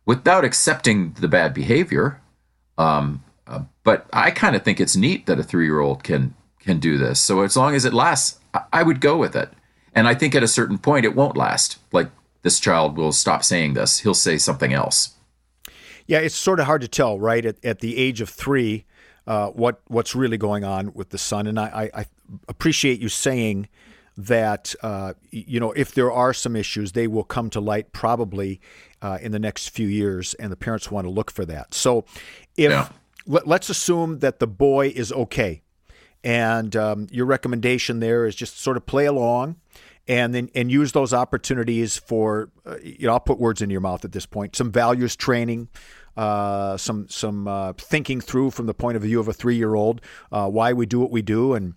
without 0.05 0.44
accepting 0.44 1.12
the 1.14 1.28
bad 1.28 1.52
behavior. 1.52 2.20
Um, 2.78 3.23
uh, 3.46 3.61
but 3.84 4.06
I 4.12 4.31
kind 4.31 4.56
of 4.56 4.62
think 4.62 4.81
it's 4.81 4.96
neat 4.96 5.26
that 5.26 5.38
a 5.38 5.43
three 5.43 5.67
year 5.67 5.81
old 5.81 6.02
can 6.02 6.34
can 6.61 6.78
do 6.81 6.99
this. 6.99 7.20
So 7.20 7.43
as 7.43 7.56
long 7.56 7.75
as 7.75 7.84
it 7.84 7.94
lasts, 7.94 8.40
I, 8.52 8.62
I 8.73 8.82
would 8.82 9.00
go 9.00 9.17
with 9.17 9.37
it. 9.37 9.50
And 9.94 10.08
I 10.08 10.14
think 10.14 10.34
at 10.34 10.43
a 10.43 10.49
certain 10.49 10.78
point, 10.78 11.06
it 11.06 11.14
won't 11.14 11.37
last. 11.37 11.79
Like 11.93 12.11
this 12.43 12.58
child 12.61 12.96
will 12.96 13.12
stop 13.12 13.44
saying 13.44 13.75
this, 13.75 14.00
he'll 14.00 14.14
say 14.14 14.38
something 14.38 14.72
else. 14.72 15.14
Yeah, 16.06 16.19
it's 16.19 16.34
sort 16.34 16.61
of 16.61 16.67
hard 16.67 16.82
to 16.82 16.88
tell, 16.88 17.19
right? 17.19 17.44
At, 17.44 17.64
at 17.64 17.81
the 17.81 17.96
age 17.96 18.20
of 18.20 18.29
three, 18.29 18.84
uh, 19.26 19.49
what 19.49 19.81
what's 19.88 20.14
really 20.14 20.38
going 20.38 20.64
on 20.64 20.93
with 20.94 21.11
the 21.11 21.19
son. 21.19 21.46
And 21.46 21.58
I, 21.58 21.90
I, 21.94 22.00
I 22.00 22.06
appreciate 22.49 23.00
you 23.00 23.08
saying 23.08 23.69
that 24.17 24.75
uh, 24.83 25.15
you 25.31 25.61
know 25.61 25.73
if 25.73 25.95
there 25.95 26.11
are 26.11 26.33
some 26.33 26.57
issues, 26.57 26.93
they 26.93 27.07
will 27.07 27.25
come 27.25 27.51
to 27.51 27.61
light 27.61 27.93
probably 27.93 28.61
uh, 29.03 29.19
in 29.21 29.33
the 29.33 29.39
next 29.39 29.69
few 29.71 29.87
years, 29.87 30.35
and 30.35 30.51
the 30.51 30.57
parents 30.57 30.91
want 30.91 31.07
to 31.07 31.11
look 31.11 31.31
for 31.31 31.45
that. 31.45 31.75
So, 31.75 32.05
if 32.57 32.71
yeah. 32.71 32.89
let, 33.27 33.63
us 33.63 33.69
assume 33.69 34.21
that 34.21 34.39
the 34.39 34.47
boy 34.47 34.89
is 34.89 35.13
okay, 35.13 35.63
and 36.25 36.75
um, 36.75 37.07
your 37.11 37.27
recommendation 37.27 38.01
there 38.01 38.27
is 38.27 38.35
just 38.35 38.59
sort 38.59 38.77
of 38.77 38.87
play 38.87 39.07
along 39.07 39.57
and 40.09 40.35
then 40.35 40.51
and 40.55 40.71
use 40.71 40.93
those 40.93 41.13
opportunities 41.13 41.97
for 41.97 42.51
uh, 42.65 42.77
you 42.83 43.07
know 43.07 43.13
I'll 43.13 43.21
put 43.21 43.39
words 43.39 43.63
in 43.63 43.71
your 43.71 43.81
mouth 43.81 44.05
at 44.05 44.13
this 44.13 44.27
point 44.27 44.57
some 44.57 44.71
values 44.71 45.17
training 45.17 45.69
uh, 46.17 46.77
some 46.77 47.09
some 47.09 47.49
uh, 47.49 47.73
thinking 47.75 48.21
through 48.21 48.51
from 48.51 48.67
the 48.67 48.75
point 48.75 48.97
of 48.97 49.03
view 49.03 49.21
of 49.21 49.29
a 49.29 49.33
three 49.33 49.57
year 49.57 49.75
old 49.75 50.01
uh, 50.33 50.49
why 50.49 50.73
we 50.73 50.87
do 50.87 51.01
what 51.01 51.11
we 51.11 51.23
do 51.23 51.55
and 51.55 51.75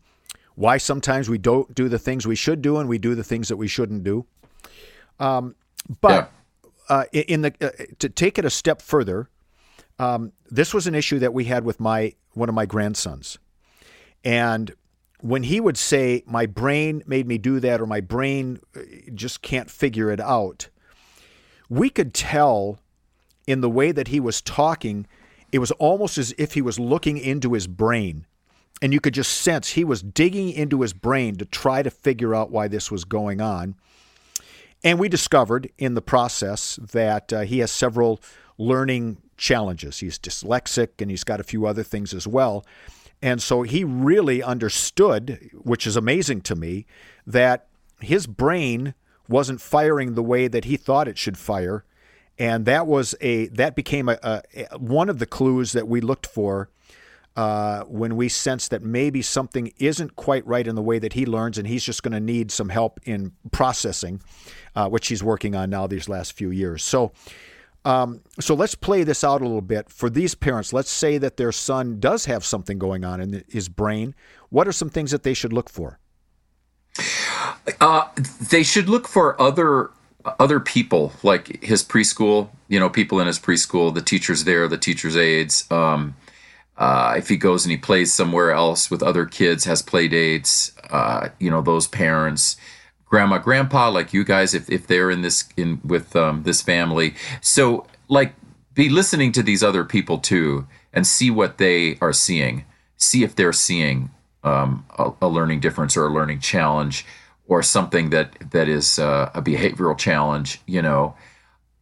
why 0.59 0.77
sometimes 0.77 1.29
we 1.29 1.37
don't 1.37 1.73
do 1.73 1.87
the 1.87 1.99
things 1.99 2.27
we 2.27 2.35
should 2.35 2.61
do 2.61 2.77
and 2.77 2.89
we 2.89 2.97
do 2.97 3.15
the 3.15 3.23
things 3.23 3.47
that 3.47 3.57
we 3.57 3.67
shouldn't 3.67 4.03
do 4.03 4.25
um, 5.19 5.55
but 6.01 6.11
yeah. 6.11 6.27
Uh, 6.89 7.03
in 7.13 7.43
the 7.43 7.53
uh, 7.61 7.69
to 7.99 8.09
take 8.09 8.39
it 8.39 8.45
a 8.45 8.49
step 8.49 8.81
further 8.81 9.29
um, 9.99 10.31
this 10.49 10.73
was 10.73 10.87
an 10.87 10.95
issue 10.95 11.19
that 11.19 11.33
we 11.33 11.45
had 11.45 11.63
with 11.63 11.79
my 11.79 12.13
one 12.33 12.49
of 12.49 12.55
my 12.55 12.65
grandsons 12.65 13.37
and 14.23 14.73
when 15.21 15.43
he 15.43 15.59
would 15.59 15.77
say, 15.77 16.23
My 16.25 16.45
brain 16.45 17.03
made 17.05 17.27
me 17.27 17.37
do 17.37 17.59
that, 17.59 17.81
or 17.81 17.85
my 17.85 18.01
brain 18.01 18.59
uh, 18.75 18.81
just 19.13 19.41
can't 19.41 19.69
figure 19.69 20.11
it 20.11 20.19
out, 20.19 20.69
we 21.69 21.89
could 21.89 22.13
tell 22.13 22.79
in 23.45 23.61
the 23.61 23.69
way 23.69 23.91
that 23.91 24.09
he 24.09 24.19
was 24.19 24.41
talking, 24.41 25.07
it 25.51 25.59
was 25.59 25.71
almost 25.71 26.17
as 26.17 26.33
if 26.37 26.53
he 26.53 26.61
was 26.61 26.79
looking 26.79 27.17
into 27.17 27.53
his 27.53 27.67
brain. 27.67 28.25
And 28.81 28.93
you 28.93 28.99
could 28.99 29.13
just 29.13 29.41
sense 29.41 29.71
he 29.71 29.83
was 29.83 30.01
digging 30.01 30.51
into 30.51 30.81
his 30.81 30.93
brain 30.93 31.35
to 31.35 31.45
try 31.45 31.83
to 31.83 31.89
figure 31.89 32.33
out 32.33 32.51
why 32.51 32.67
this 32.67 32.89
was 32.89 33.03
going 33.03 33.41
on. 33.41 33.75
And 34.83 34.97
we 34.97 35.09
discovered 35.09 35.69
in 35.77 35.95
the 35.95 36.01
process 36.01 36.79
that 36.91 37.33
uh, 37.33 37.41
he 37.41 37.59
has 37.59 37.71
several 37.71 38.21
learning 38.57 39.17
challenges. 39.35 39.99
He's 39.99 40.17
dyslexic 40.17 40.89
and 40.99 41.09
he's 41.09 41.23
got 41.23 41.39
a 41.39 41.43
few 41.43 41.65
other 41.65 41.83
things 41.83 42.13
as 42.13 42.27
well. 42.27 42.65
And 43.21 43.41
so 43.41 43.63
he 43.63 43.83
really 43.83 44.41
understood, 44.41 45.49
which 45.53 45.85
is 45.85 45.97
amazing 45.97 46.41
to 46.41 46.55
me, 46.55 46.85
that 47.27 47.67
his 47.99 48.27
brain 48.27 48.93
wasn't 49.27 49.61
firing 49.61 50.15
the 50.15 50.23
way 50.23 50.47
that 50.47 50.65
he 50.65 50.77
thought 50.77 51.07
it 51.07 51.17
should 51.17 51.37
fire. 51.37 51.83
And 52.37 52.65
that 52.65 52.87
was 52.87 53.15
a 53.19 53.47
that 53.47 53.75
became 53.75 54.07
a, 54.07 54.17
a 54.23 54.77
one 54.77 55.09
of 55.09 55.19
the 55.19 55.25
clues 55.25 55.73
that 55.73 55.87
we 55.89 55.99
looked 55.99 56.25
for 56.25 56.69
uh, 57.39 57.85
when 57.85 58.17
we 58.17 58.27
sense 58.27 58.67
that 58.67 58.83
maybe 58.83 59.21
something 59.21 59.71
isn't 59.77 60.17
quite 60.17 60.45
right 60.45 60.67
in 60.67 60.75
the 60.75 60.81
way 60.81 60.99
that 60.99 61.13
he 61.13 61.25
learns, 61.25 61.57
and 61.57 61.65
he's 61.65 61.85
just 61.85 62.03
going 62.03 62.11
to 62.11 62.19
need 62.19 62.51
some 62.51 62.67
help 62.67 62.99
in 63.05 63.31
processing, 63.51 64.21
uh, 64.75 64.89
which 64.89 65.07
he's 65.07 65.23
working 65.23 65.55
on 65.55 65.69
now 65.69 65.87
these 65.87 66.09
last 66.09 66.33
few 66.33 66.51
years. 66.51 66.83
So 66.83 67.13
um, 67.85 68.23
so 68.41 68.55
let's 68.55 68.75
play 68.75 69.05
this 69.05 69.23
out 69.23 69.39
a 69.39 69.45
little 69.45 69.61
bit 69.61 69.89
for 69.89 70.09
these 70.09 70.35
parents. 70.35 70.73
Let's 70.73 70.91
say 70.91 71.17
that 71.17 71.37
their 71.37 71.53
son 71.53 72.01
does 72.01 72.25
have 72.25 72.43
something 72.43 72.77
going 72.77 73.05
on 73.05 73.21
in 73.21 73.45
his 73.47 73.69
brain. 73.69 74.15
What 74.49 74.67
are 74.67 74.73
some 74.73 74.89
things 74.89 75.11
that 75.11 75.23
they 75.23 75.33
should 75.33 75.53
look 75.53 75.69
for? 75.69 75.97
Uh, 77.79 78.09
they 78.51 78.63
should 78.63 78.89
look 78.89 79.07
for 79.07 79.41
other 79.41 79.91
other 80.41 80.59
people, 80.59 81.13
like 81.23 81.63
his 81.63 81.85
preschool. 81.85 82.49
You 82.67 82.81
know, 82.81 82.89
people 82.89 83.21
in 83.21 83.27
his 83.27 83.39
preschool, 83.39 83.93
the 83.93 84.01
teachers 84.01 84.43
there, 84.43 84.67
the 84.67 84.77
teachers' 84.77 85.15
aides. 85.15 85.65
Um, 85.71 86.15
uh, 86.79 87.13
if 87.17 87.29
he 87.29 87.37
goes 87.37 87.65
and 87.65 87.71
he 87.71 87.77
plays 87.77 88.11
somewhere 88.11 88.51
else 88.51 88.89
with 88.89 89.03
other 89.03 89.25
kids, 89.25 89.65
has 89.65 89.83
play 89.83 90.07
dates. 90.07 90.71
Uh, 90.89 91.29
you 91.39 91.51
know, 91.51 91.61
those 91.61 91.87
parents 91.87 92.57
grandma, 93.09 93.39
grandpa, 93.39 93.89
like 93.89 94.13
you 94.13 94.23
guys, 94.23 94.53
if, 94.53 94.69
if 94.69 94.87
they're 94.87 95.11
in 95.11 95.21
this 95.21 95.49
in 95.57 95.81
with 95.83 96.15
um, 96.15 96.43
this 96.43 96.61
family. 96.61 97.15
So 97.41 97.85
like 98.07 98.33
be 98.73 98.87
listening 98.87 99.31
to 99.33 99.43
these 99.43 99.63
other 99.63 99.83
people 99.83 100.19
too 100.19 100.67
and 100.93 101.05
see 101.05 101.29
what 101.29 101.57
they 101.57 101.97
are 101.99 102.13
seeing. 102.13 102.65
See 102.95 103.23
if 103.23 103.35
they're 103.35 103.53
seeing 103.53 104.11
um, 104.43 104.85
a, 104.97 105.11
a, 105.21 105.27
learning 105.27 105.59
difference 105.59 105.97
or 105.97 106.05
a 106.05 106.13
learning 106.13 106.39
challenge 106.39 107.05
or 107.47 107.61
something 107.61 108.09
that 108.11 108.51
that 108.51 108.69
is 108.69 108.99
uh, 108.99 109.31
a 109.33 109.41
behavioral 109.41 109.97
challenge, 109.97 110.61
you 110.65 110.81
know, 110.81 111.15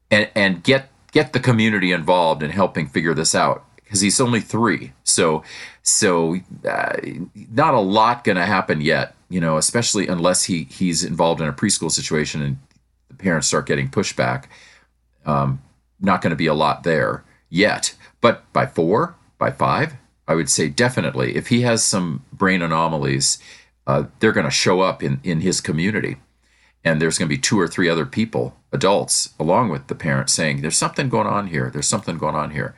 and 0.09 0.29
and 0.33 0.63
get 0.63 0.89
get 1.11 1.33
the 1.33 1.39
community 1.39 1.91
involved 1.91 2.41
in 2.41 2.49
helping 2.49 2.87
figure 2.87 3.13
this 3.13 3.35
out 3.35 3.66
because 3.87 4.01
he's 4.01 4.19
only 4.19 4.41
three, 4.41 4.91
so 5.03 5.43
so 5.81 6.35
uh, 6.67 6.97
not 7.33 7.73
a 7.73 7.79
lot 7.79 8.25
going 8.25 8.35
to 8.35 8.45
happen 8.45 8.81
yet, 8.81 9.15
you 9.29 9.39
know, 9.39 9.55
especially 9.55 10.07
unless 10.07 10.43
he 10.43 10.63
he's 10.65 11.03
involved 11.03 11.39
in 11.39 11.47
a 11.47 11.53
preschool 11.53 11.89
situation 11.89 12.41
and 12.41 12.57
the 13.07 13.15
parents 13.15 13.47
start 13.47 13.65
getting 13.65 13.89
pushback. 13.89 14.45
Um, 15.25 15.61
not 15.99 16.21
going 16.21 16.31
to 16.31 16.37
be 16.37 16.47
a 16.47 16.53
lot 16.53 16.83
there 16.83 17.23
yet, 17.49 17.95
but 18.19 18.51
by 18.51 18.65
four, 18.65 19.15
by 19.37 19.51
five, 19.51 19.93
I 20.27 20.35
would 20.35 20.49
say 20.49 20.67
definitely. 20.67 21.35
If 21.35 21.47
he 21.47 21.61
has 21.61 21.83
some 21.83 22.25
brain 22.33 22.61
anomalies, 22.61 23.39
uh, 23.85 24.03
they're 24.19 24.33
going 24.33 24.45
to 24.45 24.51
show 24.51 24.81
up 24.81 25.01
in, 25.01 25.21
in 25.23 25.39
his 25.41 25.61
community. 25.61 26.17
And 26.83 27.01
there's 27.01 27.17
going 27.17 27.27
to 27.27 27.35
be 27.35 27.41
two 27.41 27.59
or 27.59 27.67
three 27.67 27.89
other 27.89 28.05
people, 28.05 28.55
adults, 28.71 29.33
along 29.39 29.69
with 29.69 29.87
the 29.87 29.95
parents, 29.95 30.33
saying, 30.33 30.61
There's 30.61 30.77
something 30.77 31.09
going 31.09 31.27
on 31.27 31.47
here. 31.47 31.69
There's 31.69 31.87
something 31.87 32.17
going 32.17 32.35
on 32.35 32.51
here. 32.51 32.75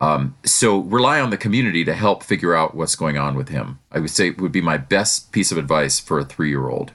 Um, 0.00 0.34
so 0.44 0.78
rely 0.80 1.20
on 1.20 1.30
the 1.30 1.36
community 1.36 1.84
to 1.84 1.94
help 1.94 2.22
figure 2.22 2.54
out 2.54 2.74
what's 2.74 2.96
going 2.96 3.18
on 3.18 3.34
with 3.34 3.50
him. 3.50 3.78
I 3.92 3.98
would 4.00 4.10
say 4.10 4.30
would 4.30 4.52
be 4.52 4.62
my 4.62 4.78
best 4.78 5.30
piece 5.32 5.52
of 5.52 5.58
advice 5.58 6.00
for 6.00 6.18
a 6.18 6.24
three 6.24 6.48
year 6.48 6.68
old. 6.68 6.92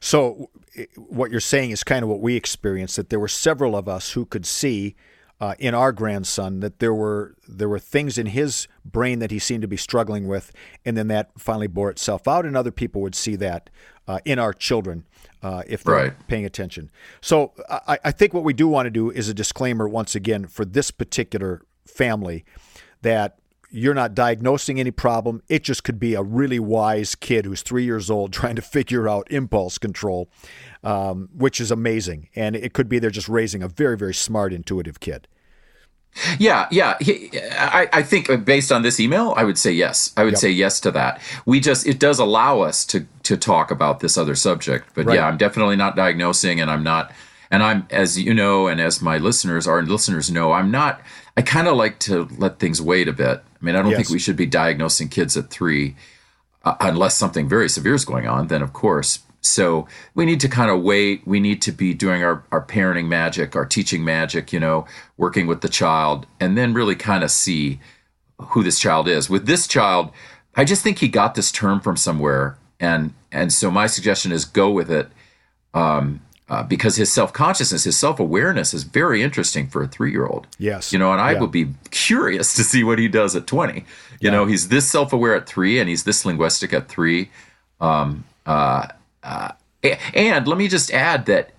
So, 0.00 0.50
what 0.96 1.30
you're 1.30 1.40
saying 1.40 1.70
is 1.70 1.84
kind 1.84 2.02
of 2.02 2.08
what 2.08 2.20
we 2.20 2.34
experienced 2.34 2.96
that 2.96 3.10
there 3.10 3.20
were 3.20 3.28
several 3.28 3.76
of 3.76 3.86
us 3.88 4.12
who 4.12 4.24
could 4.24 4.46
see 4.46 4.96
uh, 5.40 5.54
in 5.58 5.74
our 5.74 5.92
grandson 5.92 6.60
that 6.60 6.78
there 6.80 6.94
were 6.94 7.34
there 7.46 7.68
were 7.68 7.78
things 7.78 8.18
in 8.18 8.26
his 8.26 8.66
brain 8.84 9.18
that 9.20 9.30
he 9.30 9.38
seemed 9.38 9.62
to 9.62 9.68
be 9.68 9.76
struggling 9.76 10.26
with, 10.26 10.52
and 10.84 10.96
then 10.96 11.08
that 11.08 11.30
finally 11.38 11.66
bore 11.66 11.90
itself 11.90 12.26
out, 12.26 12.44
and 12.46 12.56
other 12.56 12.70
people 12.72 13.00
would 13.00 13.14
see 13.14 13.36
that 13.36 13.70
uh, 14.08 14.18
in 14.24 14.38
our 14.38 14.52
children 14.52 15.04
uh, 15.42 15.62
if 15.66 15.84
they're 15.84 15.94
Right. 15.94 16.28
paying 16.28 16.44
attention. 16.44 16.90
So 17.20 17.52
I, 17.68 17.98
I 18.04 18.10
think 18.10 18.34
what 18.34 18.44
we 18.44 18.52
do 18.52 18.68
want 18.68 18.86
to 18.86 18.90
do 18.90 19.10
is 19.10 19.28
a 19.28 19.34
disclaimer 19.34 19.88
once 19.88 20.14
again 20.14 20.46
for 20.46 20.64
this 20.64 20.90
particular 20.90 21.62
family 21.90 22.44
that 23.02 23.36
you're 23.72 23.94
not 23.94 24.14
diagnosing 24.14 24.80
any 24.80 24.90
problem. 24.90 25.42
It 25.48 25.62
just 25.62 25.84
could 25.84 26.00
be 26.00 26.14
a 26.14 26.22
really 26.22 26.58
wise 26.58 27.14
kid 27.14 27.44
who's 27.44 27.62
three 27.62 27.84
years 27.84 28.10
old 28.10 28.32
trying 28.40 28.56
to 28.56 28.62
figure 28.62 29.08
out 29.08 29.30
impulse 29.30 29.78
control, 29.78 30.28
um, 30.82 31.28
which 31.34 31.60
is 31.60 31.70
amazing. 31.70 32.28
And 32.34 32.56
it 32.56 32.72
could 32.72 32.88
be 32.88 32.98
they're 32.98 33.10
just 33.10 33.28
raising 33.28 33.62
a 33.62 33.68
very, 33.68 33.96
very 33.96 34.14
smart, 34.14 34.52
intuitive 34.52 34.98
kid. 35.00 35.28
Yeah, 36.40 36.66
yeah. 36.72 36.96
He, 37.00 37.30
I, 37.52 37.88
I 37.92 38.02
think 38.02 38.44
based 38.44 38.72
on 38.72 38.82
this 38.82 38.98
email, 38.98 39.32
I 39.36 39.44
would 39.44 39.56
say 39.56 39.70
yes. 39.70 40.12
I 40.16 40.24
would 40.24 40.38
say 40.38 40.50
yes 40.50 40.80
to 40.80 40.90
that. 40.90 41.20
We 41.46 41.60
just 41.60 41.86
it 41.86 42.00
does 42.00 42.18
allow 42.18 42.62
us 42.62 42.84
to 42.86 43.06
to 43.22 43.36
talk 43.36 43.70
about 43.70 44.00
this 44.00 44.18
other 44.18 44.34
subject. 44.34 44.88
But 44.94 45.06
Right. 45.06 45.14
yeah, 45.14 45.26
I'm 45.28 45.36
definitely 45.36 45.76
not 45.76 45.94
diagnosing, 45.94 46.60
and 46.60 46.68
I'm 46.68 46.82
not, 46.82 47.12
and 47.52 47.62
I'm 47.62 47.86
as 47.90 48.18
you 48.20 48.34
know, 48.34 48.66
and 48.66 48.80
as 48.80 49.00
my 49.00 49.18
listeners, 49.18 49.68
our 49.68 49.82
listeners 49.84 50.32
know, 50.32 50.50
I'm 50.50 50.72
not. 50.72 51.00
I 51.36 51.42
kind 51.42 51.68
of 51.68 51.76
like 51.76 51.98
to 52.00 52.28
let 52.38 52.58
things 52.58 52.82
wait 52.82 53.08
a 53.08 53.12
bit. 53.12 53.38
I 53.38 53.64
mean, 53.64 53.76
I 53.76 53.82
don't 53.82 53.94
think 53.94 54.10
we 54.10 54.18
should 54.18 54.36
be 54.36 54.46
diagnosing 54.46 55.08
kids 55.08 55.36
at 55.36 55.50
three 55.50 55.96
uh, 56.64 56.76
unless 56.80 57.16
something 57.16 57.48
very 57.48 57.68
severe 57.68 57.94
is 57.94 58.04
going 58.04 58.26
on, 58.26 58.48
then 58.48 58.62
of 58.62 58.72
course. 58.72 59.20
So 59.40 59.88
we 60.14 60.26
need 60.26 60.40
to 60.40 60.48
kind 60.48 60.70
of 60.70 60.82
wait. 60.82 61.26
We 61.26 61.40
need 61.40 61.62
to 61.62 61.72
be 61.72 61.94
doing 61.94 62.22
our, 62.22 62.44
our 62.52 62.64
parenting 62.64 63.08
magic, 63.08 63.56
our 63.56 63.64
teaching 63.64 64.04
magic, 64.04 64.52
you 64.52 64.60
know, 64.60 64.86
working 65.16 65.46
with 65.46 65.62
the 65.62 65.68
child, 65.68 66.26
and 66.38 66.58
then 66.58 66.74
really 66.74 66.94
kind 66.94 67.24
of 67.24 67.30
see 67.30 67.80
who 68.38 68.62
this 68.62 68.78
child 68.78 69.08
is. 69.08 69.30
With 69.30 69.46
this 69.46 69.66
child, 69.66 70.10
I 70.56 70.64
just 70.64 70.82
think 70.82 70.98
he 70.98 71.08
got 71.08 71.34
this 71.34 71.50
term 71.50 71.80
from 71.80 71.96
somewhere, 71.96 72.58
and 72.78 73.14
and 73.32 73.52
so 73.52 73.70
my 73.70 73.86
suggestion 73.86 74.32
is 74.32 74.44
go 74.44 74.70
with 74.70 74.90
it, 74.90 75.08
um, 75.72 76.20
uh, 76.50 76.64
because 76.64 76.96
his 76.96 77.10
self 77.12 77.32
consciousness, 77.32 77.84
his 77.84 77.96
self 77.96 78.18
awareness 78.18 78.74
is 78.74 78.82
very 78.82 79.22
interesting 79.22 79.68
for 79.68 79.82
a 79.82 79.88
three 79.88 80.10
year 80.10 80.26
old. 80.26 80.48
Yes. 80.58 80.92
You 80.92 80.98
know, 80.98 81.12
and 81.12 81.20
I 81.20 81.32
Yeah. 81.32 81.40
would 81.40 81.52
be 81.52 81.68
curious 81.90 82.54
to 82.54 82.64
see 82.64 82.82
what 82.82 82.98
he 82.98 83.06
does 83.08 83.36
at 83.36 83.46
20. 83.46 83.84
You 84.20 84.30
know, 84.30 84.44
he's 84.44 84.68
this 84.68 84.90
self 84.90 85.12
aware 85.12 85.34
at 85.34 85.46
three 85.46 85.78
and 85.78 85.88
he's 85.88 86.02
this 86.04 86.26
linguistic 86.26 86.72
at 86.74 86.88
three. 86.88 87.30
Um, 87.80 88.24
uh, 88.44 88.88
uh, 89.22 89.52
and 90.12 90.46
let 90.46 90.58
me 90.58 90.68
just 90.68 90.90
add 90.92 91.24
that 91.26 91.52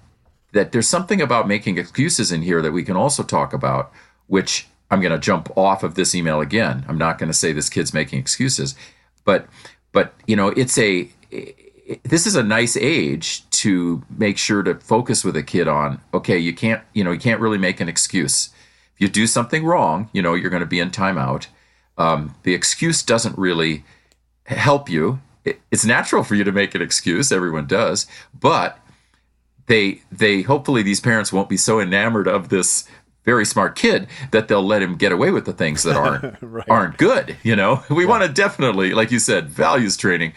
that 0.51 0.73
there's 0.73 0.87
something 0.87 1.21
about 1.21 1.47
making 1.47 1.77
excuses 1.77 2.31
in 2.31 2.41
here 2.41 2.61
that 2.61 2.73
we 2.73 2.83
can 2.83 2.97
also 2.97 3.23
talk 3.23 3.53
about, 3.53 3.91
which 4.27 4.67
I'm 4.91 4.99
going 4.99 5.13
to 5.13 5.17
jump 5.17 5.49
off 5.57 5.81
of 5.83 5.95
this 5.95 6.13
email 6.13 6.41
again. 6.41 6.83
I'm 6.89 6.97
not 6.97 7.17
going 7.17 7.29
to 7.29 7.33
say 7.33 7.53
this 7.53 7.69
kid's 7.69 7.93
making 7.93 8.19
excuses, 8.19 8.75
but 9.23 9.47
but 9.93 10.13
you 10.27 10.35
know, 10.35 10.49
it's 10.49 10.77
a 10.77 11.09
this 12.03 12.25
is 12.25 12.35
a 12.35 12.43
nice 12.43 12.77
age 12.77 13.49
to 13.51 14.03
make 14.17 14.37
sure 14.37 14.63
to 14.63 14.75
focus 14.75 15.23
with 15.23 15.35
a 15.35 15.43
kid 15.43 15.67
on 15.67 16.01
okay 16.13 16.37
you 16.37 16.53
can't 16.53 16.83
you 16.93 17.03
know 17.03 17.11
you 17.11 17.19
can't 17.19 17.41
really 17.41 17.57
make 17.57 17.79
an 17.79 17.89
excuse. 17.89 18.49
If 18.95 19.01
you 19.01 19.07
do 19.07 19.27
something 19.27 19.65
wrong 19.65 20.09
you 20.13 20.21
know 20.21 20.33
you're 20.33 20.49
going 20.49 20.61
to 20.61 20.65
be 20.65 20.79
in 20.79 20.91
timeout. 20.91 21.47
Um, 21.97 22.35
the 22.43 22.53
excuse 22.53 23.03
doesn't 23.03 23.37
really 23.37 23.83
help 24.45 24.89
you. 24.89 25.19
It, 25.43 25.61
it's 25.71 25.85
natural 25.85 26.23
for 26.23 26.35
you 26.35 26.43
to 26.43 26.51
make 26.51 26.75
an 26.75 26.81
excuse 26.81 27.31
everyone 27.31 27.65
does 27.65 28.05
but 28.39 28.77
they 29.67 30.01
they 30.11 30.41
hopefully 30.41 30.83
these 30.83 30.99
parents 30.99 31.33
won't 31.33 31.49
be 31.49 31.57
so 31.57 31.79
enamored 31.79 32.27
of 32.27 32.49
this 32.49 32.87
very 33.23 33.45
smart 33.45 33.75
kid 33.75 34.07
that 34.31 34.47
they'll 34.47 34.65
let 34.65 34.81
him 34.81 34.95
get 34.95 35.11
away 35.11 35.31
with 35.31 35.45
the 35.45 35.53
things 35.53 35.83
that 35.83 35.95
aren't 35.95 36.35
aren't 36.69 36.97
good 36.97 37.37
you 37.43 37.55
know? 37.55 37.83
We 37.89 38.05
want 38.05 38.23
to 38.23 38.29
definitely 38.29 38.93
like 38.93 39.11
you 39.11 39.19
said 39.19 39.49
values 39.49 39.97
training 39.97 40.33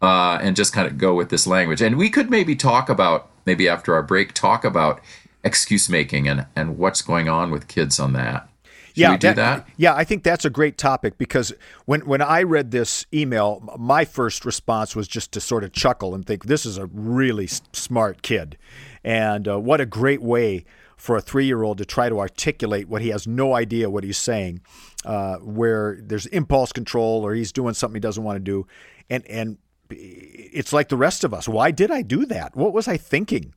uh, 0.00 0.38
and 0.40 0.56
just 0.56 0.72
kind 0.72 0.86
of 0.86 0.98
go 0.98 1.14
with 1.14 1.30
this 1.30 1.46
language. 1.46 1.80
And 1.80 1.96
we 1.96 2.10
could 2.10 2.30
maybe 2.30 2.54
talk 2.54 2.88
about 2.88 3.30
maybe 3.46 3.68
after 3.68 3.94
our 3.94 4.02
break 4.02 4.32
talk 4.32 4.64
about 4.64 5.00
excuse 5.44 5.88
making 5.88 6.28
and 6.28 6.46
and 6.54 6.78
what's 6.78 7.02
going 7.02 7.28
on 7.28 7.50
with 7.50 7.68
kids 7.68 7.98
on 7.98 8.12
that. 8.12 8.48
Should 8.94 9.10
we 9.10 9.16
do 9.18 9.34
that, 9.34 9.68
Yeah, 9.76 9.94
I 9.94 10.02
think 10.02 10.24
that's 10.24 10.44
a 10.44 10.50
great 10.50 10.76
topic 10.76 11.18
because 11.18 11.52
when 11.84 12.00
when 12.00 12.20
I 12.20 12.42
read 12.42 12.72
this 12.72 13.06
email, 13.14 13.62
my 13.78 14.04
first 14.04 14.44
response 14.44 14.96
was 14.96 15.06
just 15.06 15.30
to 15.32 15.40
sort 15.40 15.62
of 15.62 15.72
chuckle 15.72 16.14
and 16.14 16.26
think 16.26 16.46
this 16.46 16.66
is 16.66 16.78
a 16.78 16.86
really 16.86 17.44
s- 17.44 17.62
smart 17.72 18.22
kid, 18.22 18.58
and 19.04 19.46
uh, 19.46 19.60
what 19.60 19.80
a 19.80 19.86
great 19.86 20.20
way 20.20 20.64
for 20.96 21.16
a 21.16 21.20
three 21.20 21.46
year 21.46 21.62
old 21.62 21.78
to 21.78 21.84
try 21.84 22.08
to 22.08 22.18
articulate 22.18 22.88
what 22.88 23.00
he 23.00 23.10
has 23.10 23.24
no 23.26 23.54
idea 23.54 23.88
what 23.88 24.02
he's 24.02 24.18
saying, 24.18 24.60
uh, 25.04 25.36
where 25.36 25.98
there's 26.02 26.26
impulse 26.26 26.72
control 26.72 27.24
or 27.24 27.34
he's 27.34 27.52
doing 27.52 27.74
something 27.74 27.94
he 27.94 28.00
doesn't 28.00 28.24
want 28.24 28.36
to 28.36 28.40
do, 28.40 28.66
and 29.08 29.24
and 29.26 29.58
it's 29.90 30.72
like 30.72 30.88
the 30.88 30.96
rest 30.96 31.24
of 31.24 31.32
us. 31.34 31.48
Why 31.48 31.70
did 31.70 31.90
I 31.90 32.02
do 32.02 32.26
that? 32.26 32.56
What 32.56 32.72
was 32.72 32.88
I 32.88 32.96
thinking? 32.96 33.54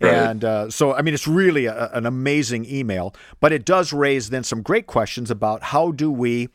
Right. 0.00 0.12
And 0.12 0.44
uh, 0.44 0.70
so, 0.70 0.94
I 0.94 1.00
mean, 1.02 1.14
it's 1.14 1.26
really 1.26 1.64
a, 1.66 1.90
an 1.92 2.04
amazing 2.04 2.66
email, 2.70 3.14
but 3.40 3.52
it 3.52 3.64
does 3.64 3.92
raise 3.94 4.28
then 4.30 4.44
some 4.44 4.60
great 4.62 4.86
questions 4.86 5.30
about 5.30 5.62
how 5.64 5.90
do 5.90 6.10
we, 6.10 6.48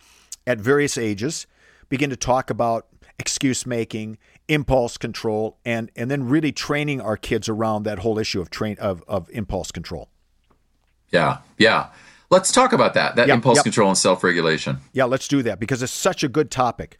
at 0.46 0.60
various 0.60 0.96
ages, 0.98 1.48
begin 1.90 2.10
to 2.12 2.16
talk 2.16 2.50
about 2.52 2.88
excuse 3.18 3.66
making, 3.66 4.18
impulse 4.48 4.98
control, 4.98 5.58
and 5.66 5.92
and 5.96 6.10
then 6.12 6.28
really 6.28 6.52
training 6.52 7.02
our 7.02 7.18
kids 7.18 7.50
around 7.50 7.84
that 7.84 8.00
whole 8.00 8.20
issue 8.20 8.42
of 8.42 8.50
train 8.50 8.78
of, 8.80 9.04
of 9.08 9.30
impulse 9.32 9.72
control. 9.72 10.10
yeah 11.12 11.40
yeah 11.58 11.88
let's 12.30 12.52
talk 12.52 12.74
about 12.74 12.94
that 12.94 13.16
that 13.16 13.28
Yep, 13.28 13.36
impulse 13.36 13.58
yep. 13.58 13.64
control 13.64 13.90
and 13.90 13.98
self-regulation 13.98 14.78
Yeah, 14.94 15.06
let's 15.06 15.28
do 15.28 15.42
that 15.44 15.60
because 15.60 15.84
it's 15.84 15.92
such 15.92 16.24
a 16.24 16.28
good 16.30 16.50
topic. 16.52 17.00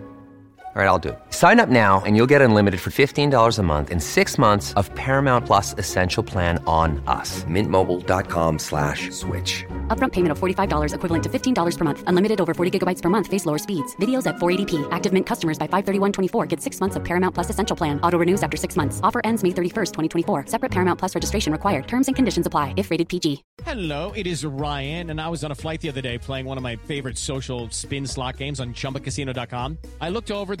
All 0.73 0.81
right, 0.81 0.87
I'll 0.87 0.99
do 0.99 1.09
it. 1.09 1.19
Sign 1.31 1.59
up 1.59 1.67
now 1.67 2.01
and 2.05 2.15
you'll 2.15 2.31
get 2.31 2.41
unlimited 2.41 2.79
for 2.79 2.91
$15 2.91 3.59
a 3.59 3.61
month 3.63 3.89
and 3.91 4.01
six 4.01 4.37
months 4.37 4.71
of 4.75 4.89
Paramount 4.95 5.45
Plus 5.45 5.75
Essential 5.77 6.23
Plan 6.23 6.63
on 6.65 7.03
us. 7.07 7.43
Mintmobile.com 7.43 8.57
slash 8.57 9.11
switch. 9.11 9.65
Upfront 9.89 10.13
payment 10.13 10.31
of 10.31 10.39
$45 10.39 10.93
equivalent 10.93 11.23
to 11.23 11.29
$15 11.29 11.77
per 11.77 11.83
month. 11.83 12.03
Unlimited 12.07 12.39
over 12.39 12.53
40 12.53 12.79
gigabytes 12.79 13.01
per 13.01 13.09
month. 13.09 13.27
Face 13.27 13.45
lower 13.45 13.57
speeds. 13.57 13.97
Videos 13.97 14.25
at 14.25 14.37
480p. 14.37 14.87
Active 14.91 15.11
Mint 15.11 15.25
customers 15.25 15.59
by 15.59 15.67
531.24 15.67 16.47
get 16.47 16.61
six 16.61 16.79
months 16.79 16.95
of 16.95 17.03
Paramount 17.03 17.35
Plus 17.35 17.49
Essential 17.49 17.75
Plan. 17.75 17.99
Auto 17.99 18.17
renews 18.17 18.41
after 18.41 18.55
six 18.55 18.77
months. 18.77 19.01
Offer 19.03 19.19
ends 19.25 19.43
May 19.43 19.49
31st, 19.51 19.91
2024. 19.93 20.45
Separate 20.45 20.71
Paramount 20.71 20.97
Plus 20.97 21.15
registration 21.15 21.51
required. 21.51 21.85
Terms 21.85 22.07
and 22.07 22.15
conditions 22.15 22.45
apply 22.45 22.75
if 22.77 22.91
rated 22.91 23.09
PG. 23.09 23.43
Hello, 23.65 24.13
it 24.15 24.25
is 24.25 24.45
Ryan, 24.45 25.09
and 25.09 25.19
I 25.19 25.27
was 25.27 25.43
on 25.43 25.51
a 25.51 25.55
flight 25.55 25.81
the 25.81 25.89
other 25.89 26.01
day 26.01 26.17
playing 26.17 26.45
one 26.45 26.55
of 26.55 26.63
my 26.63 26.77
favorite 26.77 27.17
social 27.17 27.69
spin 27.71 28.07
slot 28.07 28.37
games 28.37 28.61
on 28.61 28.73
chumbacasino.com. 28.73 29.77
I 29.99 30.09
looked 30.09 30.31
over 30.31 30.53
at 30.53 30.60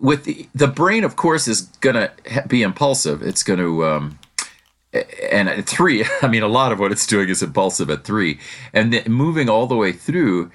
with 0.00 0.24
the, 0.24 0.48
the 0.54 0.66
brain, 0.66 1.04
of 1.04 1.16
course, 1.16 1.48
is 1.48 1.62
going 1.80 1.94
to 1.94 2.12
be 2.48 2.62
impulsive. 2.62 3.22
It's 3.22 3.42
going 3.42 3.60
to 3.60 3.84
um, 3.84 4.18
and 5.30 5.48
at 5.48 5.66
three, 5.66 6.04
I 6.22 6.28
mean, 6.28 6.42
a 6.42 6.48
lot 6.48 6.72
of 6.72 6.78
what 6.78 6.92
it's 6.92 7.06
doing 7.06 7.28
is 7.28 7.42
impulsive 7.42 7.90
at 7.90 8.04
three, 8.04 8.38
and 8.72 8.92
then 8.92 9.10
moving 9.10 9.48
all 9.48 9.66
the 9.66 9.76
way 9.76 9.92
through. 9.92 10.50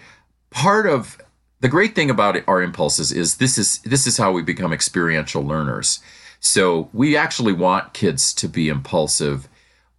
Part 0.50 0.88
of 0.88 1.22
the 1.60 1.67
great 1.67 1.93
thing 1.93 2.10
about 2.10 2.38
our 2.48 2.62
impulses 2.62 3.12
is 3.12 3.38
this 3.38 3.58
is 3.58 3.79
this 3.79 4.08
is 4.08 4.17
how 4.17 4.31
we 4.31 4.41
become 4.41 4.74
experiential 4.74 5.43
learners. 5.43 6.00
So 6.39 6.89
we 6.93 7.17
actually 7.17 7.53
want 7.53 7.93
kids 7.93 8.34
to 8.36 8.48
be 8.48 8.69
impulsive. 8.69 9.48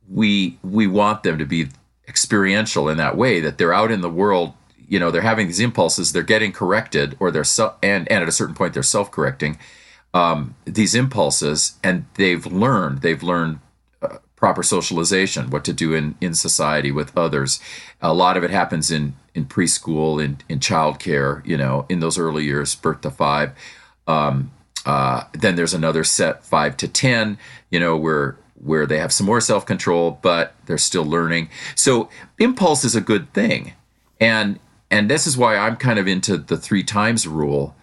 We 0.09 0.59
we 0.63 0.87
want 0.87 1.23
them 1.23 1.39
to 1.39 1.45
be 1.45 1.69
experiential 2.09 2.89
in 2.89 2.97
that 2.97 3.17
way 3.17 3.41
that 3.41 3.59
they're 3.59 3.75
out 3.75 3.93
in 3.93 4.01
the 4.01 4.11
world 4.11 4.55
you 4.91 4.99
know 4.99 5.11
they're 5.11 5.23
having 5.23 5.47
these 5.47 5.61
impulses 5.61 6.13
they're 6.13 6.23
getting 6.23 6.53
corrected 6.53 7.17
or 7.19 7.31
they're 7.31 7.45
so, 7.45 7.75
and 7.83 8.11
and 8.11 8.23
at 8.23 8.29
a 8.29 8.33
certain 8.33 8.55
point 8.55 8.75
they're 8.75 8.83
self-correcting 8.83 9.57
um, 10.13 10.57
these 10.65 10.95
impulses 10.95 11.79
and 11.83 12.05
they've 12.15 12.45
learned 12.47 13.01
they've 13.01 13.23
learned 13.23 13.61
uh, 14.03 14.19
proper 14.37 14.63
socialization 14.63 15.51
what 15.51 15.65
to 15.65 15.73
do 15.73 15.95
in 15.95 16.17
in 16.21 16.35
society 16.35 16.91
with 16.91 17.17
others. 17.17 17.61
A 18.01 18.13
lot 18.13 18.37
of 18.37 18.43
it 18.43 18.51
happens 18.51 18.91
in 18.91 19.15
in 19.35 19.47
preschool 19.47 20.23
in 20.23 20.39
in 20.49 20.59
childcare 20.59 21.47
you 21.47 21.57
know 21.57 21.87
in 21.89 22.01
those 22.01 22.19
early 22.19 22.45
years 22.45 22.75
birth 22.75 23.03
to 23.03 23.11
five. 23.11 23.53
Um, 24.07 24.51
uh, 24.87 25.25
then 25.33 25.57
there's 25.57 25.75
another 25.75 26.03
set 26.03 26.45
five 26.45 26.77
to 26.79 26.89
ten 26.89 27.39
you 27.71 27.79
know 27.79 27.97
where 27.97 28.37
where 28.55 28.87
they 28.87 28.99
have 28.99 29.13
some 29.13 29.27
more 29.27 29.41
self-control 29.41 30.19
but 30.23 30.55
they're 30.67 30.79
still 30.79 31.05
learning. 31.05 31.49
So 31.77 32.09
impulse 32.39 32.85
is 32.85 32.97
a 32.97 33.01
good 33.01 33.33
thing. 33.33 33.75
And 34.21 34.59
and 34.91 35.09
this 35.09 35.27
is 35.27 35.37
why 35.37 35.57
I'm 35.57 35.77
kind 35.77 35.99
of 35.99 36.09
into 36.09 36.37
the 36.37 36.57
three 36.57 36.83
times 36.83 37.27
rule 37.27 37.75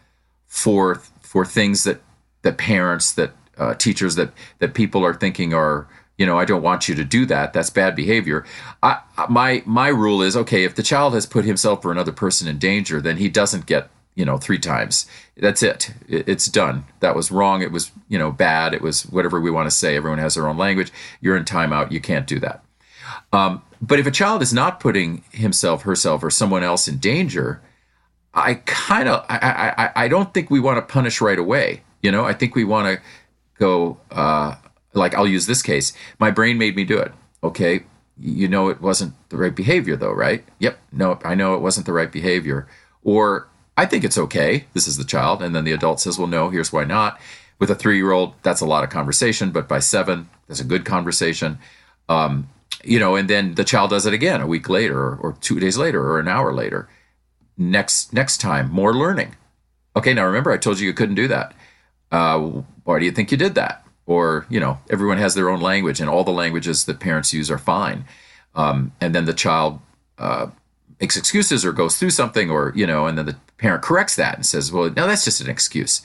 for 0.45 0.95
for 1.21 1.45
things 1.45 1.83
that 1.85 2.01
that 2.41 2.57
parents 2.57 3.13
that 3.13 3.31
uh, 3.57 3.73
teachers 3.75 4.15
that 4.15 4.31
that 4.59 4.73
people 4.73 5.05
are 5.05 5.13
thinking 5.13 5.53
are 5.53 5.87
you 6.17 6.25
know 6.25 6.37
I 6.37 6.45
don't 6.45 6.61
want 6.61 6.89
you 6.89 6.95
to 6.95 7.03
do 7.03 7.25
that. 7.27 7.53
That's 7.53 7.69
bad 7.69 7.95
behavior. 7.95 8.45
I, 8.83 8.99
my 9.29 9.63
my 9.65 9.87
rule 9.87 10.21
is 10.21 10.35
okay 10.37 10.63
if 10.63 10.75
the 10.75 10.83
child 10.83 11.13
has 11.13 11.25
put 11.25 11.45
himself 11.45 11.85
or 11.85 11.91
another 11.91 12.11
person 12.11 12.47
in 12.47 12.57
danger 12.57 13.01
then 13.01 13.17
he 13.17 13.29
doesn't 13.29 13.65
get 13.65 13.89
you 14.15 14.25
know 14.25 14.37
three 14.37 14.59
times. 14.59 15.07
That's 15.37 15.63
it. 15.63 15.93
It's 16.07 16.47
done. 16.47 16.85
That 16.99 17.15
was 17.15 17.31
wrong. 17.31 17.61
It 17.61 17.71
was 17.71 17.91
you 18.09 18.17
know 18.19 18.31
bad. 18.31 18.73
It 18.73 18.81
was 18.81 19.03
whatever 19.03 19.39
we 19.39 19.51
want 19.51 19.67
to 19.67 19.75
say. 19.75 19.95
Everyone 19.95 20.19
has 20.19 20.35
their 20.35 20.47
own 20.47 20.57
language. 20.57 20.91
You're 21.21 21.37
in 21.37 21.45
timeout. 21.45 21.91
You 21.91 22.01
can't 22.01 22.27
do 22.27 22.39
that 22.39 22.63
um, 23.33 23.61
but 23.81 23.99
if 23.99 24.07
a 24.07 24.11
child 24.11 24.41
is 24.41 24.53
not 24.53 24.79
putting 24.79 25.23
himself, 25.31 25.83
herself, 25.83 26.23
or 26.23 26.29
someone 26.29 26.63
else 26.63 26.87
in 26.87 26.97
danger, 26.97 27.61
I 28.33 28.55
kind 28.65 29.07
of 29.09 29.25
I, 29.29 29.73
I 29.77 30.05
I 30.05 30.07
don't 30.07 30.33
think 30.33 30.49
we 30.49 30.59
want 30.59 30.77
to 30.77 30.93
punish 30.93 31.21
right 31.21 31.39
away. 31.39 31.81
You 32.01 32.11
know, 32.11 32.25
I 32.25 32.33
think 32.33 32.55
we 32.55 32.63
want 32.63 32.87
to 32.87 33.03
go 33.59 33.97
uh, 34.11 34.55
like 34.93 35.15
I'll 35.15 35.27
use 35.27 35.45
this 35.45 35.61
case. 35.61 35.93
My 36.19 36.31
brain 36.31 36.57
made 36.57 36.75
me 36.75 36.83
do 36.83 36.97
it. 36.97 37.11
Okay, 37.43 37.83
you 38.19 38.47
know 38.47 38.69
it 38.69 38.81
wasn't 38.81 39.13
the 39.29 39.37
right 39.37 39.55
behavior 39.55 39.95
though, 39.95 40.13
right? 40.13 40.43
Yep. 40.59 40.79
No, 40.91 41.19
I 41.23 41.35
know 41.35 41.55
it 41.55 41.61
wasn't 41.61 41.85
the 41.85 41.93
right 41.93 42.11
behavior. 42.11 42.67
Or 43.03 43.47
I 43.75 43.85
think 43.85 44.03
it's 44.03 44.17
okay. 44.17 44.65
This 44.73 44.87
is 44.87 44.97
the 44.97 45.03
child, 45.03 45.41
and 45.41 45.55
then 45.55 45.63
the 45.63 45.71
adult 45.71 45.99
says, 45.99 46.17
"Well, 46.17 46.27
no. 46.27 46.49
Here's 46.49 46.73
why 46.73 46.83
not." 46.83 47.19
With 47.59 47.71
a 47.71 47.75
three-year-old, 47.75 48.35
that's 48.43 48.61
a 48.61 48.67
lot 48.67 48.83
of 48.83 48.91
conversation, 48.91 49.49
but 49.49 49.67
by 49.67 49.79
seven, 49.79 50.29
that's 50.47 50.59
a 50.59 50.63
good 50.63 50.85
conversation. 50.85 51.57
Um, 52.07 52.49
you 52.83 52.99
know, 52.99 53.15
and 53.15 53.29
then 53.29 53.55
the 53.55 53.63
child 53.63 53.89
does 53.89 54.05
it 54.05 54.13
again 54.13 54.41
a 54.41 54.47
week 54.47 54.69
later 54.69 54.99
or, 54.99 55.15
or 55.15 55.33
two 55.41 55.59
days 55.59 55.77
later 55.77 56.01
or 56.01 56.19
an 56.19 56.27
hour 56.27 56.53
later. 56.53 56.87
Next 57.57 58.13
next 58.13 58.39
time, 58.39 58.71
more 58.71 58.93
learning. 58.93 59.35
Okay, 59.95 60.13
now 60.13 60.25
remember 60.25 60.51
I 60.51 60.57
told 60.57 60.79
you 60.79 60.87
you 60.87 60.93
couldn't 60.93 61.15
do 61.15 61.27
that. 61.27 61.55
Uh, 62.11 62.61
why 62.83 62.99
do 62.99 63.05
you 63.05 63.11
think 63.11 63.31
you 63.31 63.37
did 63.37 63.55
that? 63.55 63.83
Or 64.05 64.45
you 64.49 64.59
know, 64.59 64.79
everyone 64.89 65.17
has 65.17 65.33
their 65.35 65.49
own 65.49 65.59
language, 65.59 65.99
and 65.99 66.09
all 66.09 66.23
the 66.23 66.31
languages 66.31 66.85
that 66.85 66.99
parents 66.99 67.33
use 67.33 67.49
are 67.49 67.57
fine. 67.57 68.05
Um, 68.55 68.91
and 69.01 69.13
then 69.13 69.25
the 69.25 69.33
child 69.33 69.79
uh, 70.17 70.47
makes 70.99 71.17
excuses 71.17 71.65
or 71.65 71.71
goes 71.71 71.97
through 71.97 72.11
something, 72.11 72.49
or 72.51 72.73
you 72.75 72.85
know, 72.85 73.07
and 73.07 73.17
then 73.17 73.25
the 73.25 73.37
parent 73.57 73.81
corrects 73.81 74.15
that 74.15 74.35
and 74.35 74.45
says, 74.45 74.71
"Well, 74.71 74.91
no, 74.91 75.07
that's 75.07 75.25
just 75.25 75.41
an 75.41 75.49
excuse. 75.49 76.01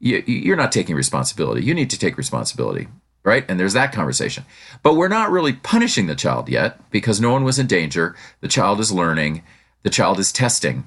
You, 0.00 0.22
you're 0.26 0.56
not 0.56 0.72
taking 0.72 0.96
responsibility. 0.96 1.64
You 1.64 1.72
need 1.72 1.90
to 1.90 1.98
take 1.98 2.18
responsibility." 2.18 2.88
Right? 3.26 3.44
And 3.48 3.58
there's 3.58 3.72
that 3.72 3.92
conversation. 3.92 4.44
But 4.84 4.94
we're 4.94 5.08
not 5.08 5.32
really 5.32 5.52
punishing 5.52 6.06
the 6.06 6.14
child 6.14 6.48
yet 6.48 6.78
because 6.92 7.20
no 7.20 7.32
one 7.32 7.42
was 7.42 7.58
in 7.58 7.66
danger. 7.66 8.14
The 8.40 8.48
child 8.48 8.78
is 8.78 8.92
learning, 8.92 9.42
the 9.82 9.90
child 9.90 10.20
is 10.20 10.32
testing. 10.32 10.86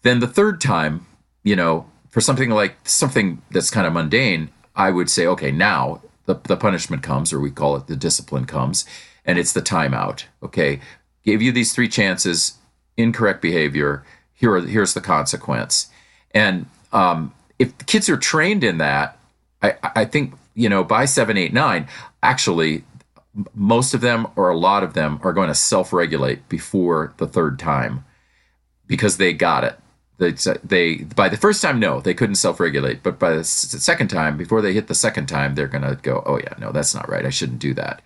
Then 0.00 0.20
the 0.20 0.26
third 0.26 0.58
time, 0.60 1.06
you 1.44 1.54
know, 1.54 1.86
for 2.08 2.22
something 2.22 2.48
like 2.48 2.76
something 2.88 3.42
that's 3.50 3.70
kind 3.70 3.86
of 3.86 3.92
mundane, 3.92 4.48
I 4.74 4.90
would 4.90 5.10
say, 5.10 5.26
okay, 5.26 5.52
now 5.52 6.00
the, 6.24 6.36
the 6.44 6.56
punishment 6.56 7.02
comes, 7.02 7.30
or 7.30 7.40
we 7.40 7.50
call 7.50 7.76
it 7.76 7.88
the 7.88 7.96
discipline 7.96 8.46
comes, 8.46 8.86
and 9.26 9.38
it's 9.38 9.52
the 9.52 9.60
timeout. 9.60 10.24
Okay, 10.42 10.80
gave 11.24 11.42
you 11.42 11.52
these 11.52 11.74
three 11.74 11.88
chances, 11.88 12.54
incorrect 12.96 13.42
behavior. 13.42 14.02
Here 14.32 14.54
are, 14.54 14.60
here's 14.62 14.94
the 14.94 15.02
consequence. 15.02 15.88
And 16.30 16.66
um, 16.90 17.34
if 17.58 17.76
the 17.76 17.84
kids 17.84 18.08
are 18.08 18.16
trained 18.16 18.64
in 18.64 18.78
that, 18.78 19.18
I, 19.62 19.74
I 19.82 20.04
think 20.06 20.34
you 20.56 20.68
know, 20.68 20.82
by 20.82 21.04
seven, 21.04 21.36
eight, 21.36 21.52
nine, 21.52 21.86
actually, 22.22 22.82
most 23.54 23.94
of 23.94 24.00
them 24.00 24.26
or 24.34 24.48
a 24.48 24.56
lot 24.56 24.82
of 24.82 24.94
them 24.94 25.20
are 25.22 25.32
going 25.32 25.48
to 25.48 25.54
self 25.54 25.92
regulate 25.92 26.48
before 26.48 27.14
the 27.18 27.26
third 27.28 27.58
time 27.58 28.04
because 28.86 29.18
they 29.18 29.32
got 29.32 29.62
it. 29.62 29.78
They, 30.18 30.32
they 30.64 31.04
by 31.14 31.28
the 31.28 31.36
first 31.36 31.60
time, 31.60 31.78
no, 31.78 32.00
they 32.00 32.14
couldn't 32.14 32.36
self 32.36 32.58
regulate. 32.58 33.02
But 33.02 33.18
by 33.18 33.34
the 33.34 33.44
second 33.44 34.08
time, 34.08 34.38
before 34.38 34.62
they 34.62 34.72
hit 34.72 34.88
the 34.88 34.94
second 34.94 35.26
time, 35.26 35.54
they're 35.54 35.68
going 35.68 35.82
to 35.82 36.00
go, 36.02 36.22
oh, 36.24 36.38
yeah, 36.38 36.54
no, 36.58 36.72
that's 36.72 36.94
not 36.94 37.08
right. 37.08 37.26
I 37.26 37.30
shouldn't 37.30 37.58
do 37.58 37.74
that. 37.74 38.00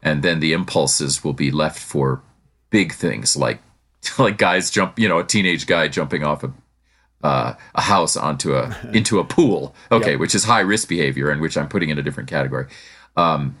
And 0.00 0.22
then 0.22 0.38
the 0.38 0.52
impulses 0.52 1.24
will 1.24 1.32
be 1.32 1.50
left 1.50 1.80
for 1.80 2.22
big 2.70 2.92
things 2.92 3.36
like 3.36 3.60
like 4.18 4.38
guys 4.38 4.70
jump, 4.70 5.00
you 5.00 5.08
know, 5.08 5.18
a 5.18 5.24
teenage 5.24 5.66
guy 5.66 5.88
jumping 5.88 6.22
off 6.22 6.44
a 6.44 6.52
uh, 7.22 7.54
a 7.74 7.80
house 7.80 8.16
onto 8.16 8.54
a 8.54 8.76
into 8.92 9.18
a 9.18 9.24
pool. 9.24 9.74
Okay, 9.90 10.12
yep. 10.12 10.20
which 10.20 10.34
is 10.34 10.44
high 10.44 10.60
risk 10.60 10.88
behavior, 10.88 11.30
and 11.30 11.40
which 11.40 11.56
I'm 11.56 11.68
putting 11.68 11.90
in 11.90 11.98
a 11.98 12.02
different 12.02 12.28
category. 12.28 12.66
Um, 13.16 13.56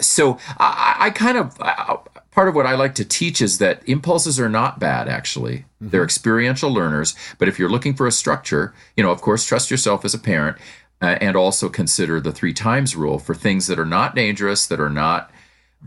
so 0.00 0.38
I, 0.58 0.96
I 0.98 1.10
kind 1.10 1.38
of 1.38 1.56
I, 1.60 1.98
part 2.30 2.48
of 2.48 2.54
what 2.54 2.66
I 2.66 2.74
like 2.74 2.94
to 2.96 3.04
teach 3.04 3.40
is 3.40 3.58
that 3.58 3.82
impulses 3.88 4.38
are 4.38 4.48
not 4.48 4.78
bad. 4.78 5.08
Actually, 5.08 5.58
mm-hmm. 5.58 5.88
they're 5.88 6.04
experiential 6.04 6.72
learners. 6.72 7.14
But 7.38 7.48
if 7.48 7.58
you're 7.58 7.70
looking 7.70 7.94
for 7.94 8.06
a 8.06 8.12
structure, 8.12 8.74
you 8.96 9.02
know, 9.02 9.10
of 9.10 9.20
course, 9.20 9.44
trust 9.44 9.70
yourself 9.70 10.04
as 10.04 10.14
a 10.14 10.18
parent, 10.18 10.58
uh, 11.00 11.16
and 11.20 11.36
also 11.36 11.68
consider 11.68 12.20
the 12.20 12.32
three 12.32 12.52
times 12.52 12.96
rule 12.96 13.18
for 13.18 13.34
things 13.34 13.66
that 13.68 13.78
are 13.78 13.86
not 13.86 14.14
dangerous, 14.14 14.66
that 14.66 14.80
are 14.80 14.90
not 14.90 15.30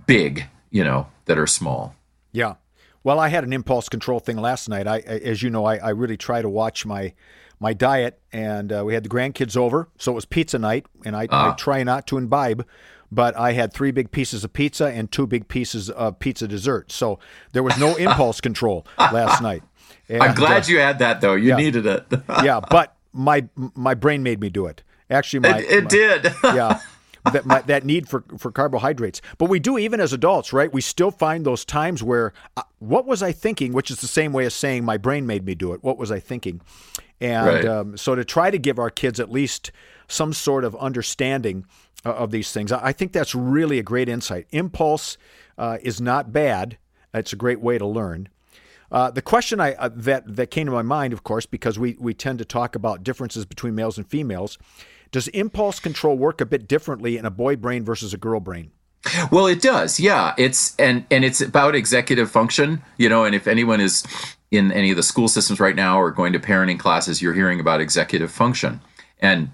big, 0.08 0.46
you 0.70 0.84
know, 0.84 1.08
that 1.26 1.38
are 1.38 1.48
small. 1.48 1.96
Yeah. 2.32 2.56
Well, 3.04 3.20
I 3.20 3.30
had 3.30 3.44
an 3.44 3.54
impulse 3.54 3.90
control 3.90 4.20
thing 4.20 4.38
last 4.38 4.70
night. 4.70 4.88
I, 4.88 5.00
as 5.00 5.42
you 5.42 5.50
know, 5.50 5.66
I, 5.66 5.78
I 5.78 5.90
really 5.90 6.18
try 6.18 6.42
to 6.42 6.50
watch 6.50 6.86
my 6.86 7.14
my 7.60 7.74
diet, 7.74 8.20
and 8.34 8.74
uh, 8.74 8.84
we 8.84 8.96
had 8.96 9.04
the 9.04 9.10
grandkids 9.10 9.56
over, 9.56 9.88
so 9.98 10.12
it 10.12 10.16
was 10.16 10.26
pizza 10.26 10.58
night, 10.58 10.86
and 11.06 11.16
I. 11.16 11.24
I, 11.24 11.28
ah. 11.30 11.54
try 11.54 11.84
not 11.84 12.08
to 12.08 12.18
imbibe, 12.18 12.66
but 13.12 13.38
I 13.38 13.52
had 13.52 13.72
three 13.72 13.92
big 13.92 14.12
pieces 14.12 14.44
of 14.44 14.52
pizza 14.52 14.88
and 14.88 15.12
two 15.12 15.28
big 15.28 15.48
pieces 15.48 15.90
of 15.90 16.18
pizza 16.18 16.48
dessert, 16.48 16.92
so 16.92 17.20
there 17.54 17.62
was 17.62 17.78
no 17.78 17.96
impulse 17.98 18.42
control 18.42 18.86
last 18.98 19.42
night. 19.42 19.64
And, 20.10 20.24
I'm 20.24 20.36
glad 20.36 20.64
uh, 20.64 20.68
you 20.68 20.80
had 20.80 21.00
that 21.00 21.22
though. 21.22 21.36
You 21.36 21.50
yeah, 21.50 21.56
needed 21.56 21.86
it. 21.86 22.06
yeah, 22.44 22.60
but 22.70 22.96
my 23.14 23.48
my 23.56 23.94
brain 23.94 24.24
made 24.24 24.40
me 24.40 24.50
do 24.50 24.66
it. 24.66 24.84
Actually, 25.10 25.40
my 25.40 25.60
it, 25.60 25.70
it 25.70 25.84
my, 25.84 25.90
did. 25.90 26.24
yeah, 26.44 26.80
that 27.32 27.46
my, 27.46 27.62
that 27.62 27.86
need 27.86 28.08
for 28.08 28.24
for 28.38 28.52
carbohydrates. 28.52 29.22
But 29.38 29.50
we 29.50 29.60
do 29.60 29.78
even 29.78 30.00
as 30.00 30.14
adults, 30.14 30.54
right? 30.54 30.72
We 30.72 30.82
still 30.82 31.12
find 31.12 31.46
those 31.46 31.66
times 31.66 32.02
where 32.02 32.34
uh, 32.58 32.64
what 32.80 33.06
was 33.06 33.22
I 33.22 33.32
thinking, 33.32 33.74
which 33.74 33.92
is 33.92 34.02
the 34.02 34.08
same 34.08 34.34
way 34.34 34.46
as 34.46 34.54
saying 34.54 34.86
my 34.86 34.98
brain 34.98 35.26
made 35.26 35.46
me 35.46 35.56
do 35.56 35.74
it. 35.74 35.84
What 35.84 35.98
was 35.98 36.12
I 36.12 36.20
thinking? 36.20 36.62
And 37.20 37.46
right. 37.48 37.66
um, 37.66 37.98
so 37.98 38.16
to 38.16 38.26
try 38.26 38.50
to 38.50 38.58
give 38.58 38.80
our 38.80 38.90
kids 38.90 39.20
at 39.20 39.32
least 39.32 39.72
some 40.08 40.34
sort 40.34 40.64
of 40.64 40.76
understanding 40.78 41.66
uh, 42.04 42.14
of 42.14 42.32
these 42.32 42.52
things, 42.52 42.72
I 42.72 42.92
think 42.94 43.12
that's 43.12 43.36
really 43.36 43.78
a 43.78 43.84
great 43.84 44.10
insight. 44.10 44.48
Impulse 44.52 45.18
uh, 45.58 45.78
is 45.82 46.02
not 46.02 46.34
bad. 46.34 46.78
It's 47.14 47.34
a 47.34 47.36
great 47.36 47.62
way 47.62 47.78
to 47.78 47.86
learn. 47.86 48.30
Uh, 48.92 49.10
the 49.10 49.22
question 49.22 49.60
I 49.62 49.74
uh, 49.76 49.90
that 49.94 50.36
that 50.36 50.52
came 50.52 50.66
to 50.66 50.72
my 50.72 50.82
mind, 50.82 51.14
of 51.14 51.24
course, 51.24 51.46
because 51.46 51.80
we 51.80 51.96
we 52.00 52.14
tend 52.14 52.40
to 52.40 52.46
talk 52.46 52.76
about 52.76 53.04
differences 53.04 53.46
between 53.46 53.74
males 53.74 53.98
and 53.98 54.06
females, 54.06 54.58
does 55.12 55.28
impulse 55.30 55.80
control 55.80 56.18
work 56.18 56.42
a 56.42 56.46
bit 56.46 56.68
differently 56.68 57.18
in 57.18 57.26
a 57.26 57.32
boy 57.32 57.56
brain 57.56 57.84
versus 57.84 58.14
a 58.14 58.18
girl 58.18 58.40
brain? 58.40 58.72
Well, 59.32 59.48
it 59.48 59.62
does. 59.62 60.00
Yeah, 60.00 60.34
it's 60.38 60.76
and 60.78 61.06
and 61.10 61.26
it's 61.26 61.42
about 61.42 61.76
executive 61.76 62.30
function, 62.30 62.84
you 62.98 63.10
know, 63.10 63.26
and 63.26 63.34
if 63.34 63.48
anyone 63.48 63.82
is 63.82 64.04
in 64.52 64.72
any 64.72 64.92
of 64.92 64.98
the 64.98 65.04
school 65.04 65.28
systems 65.28 65.60
right 65.60 65.76
now 65.76 66.00
or 66.00 66.12
going 66.12 66.34
to 66.34 66.40
parenting 66.40 66.80
classes, 66.80 67.22
you're 67.22 67.34
hearing 67.34 67.60
about 67.60 67.82
executive 67.82 68.32
function. 68.32 68.80
And 69.20 69.50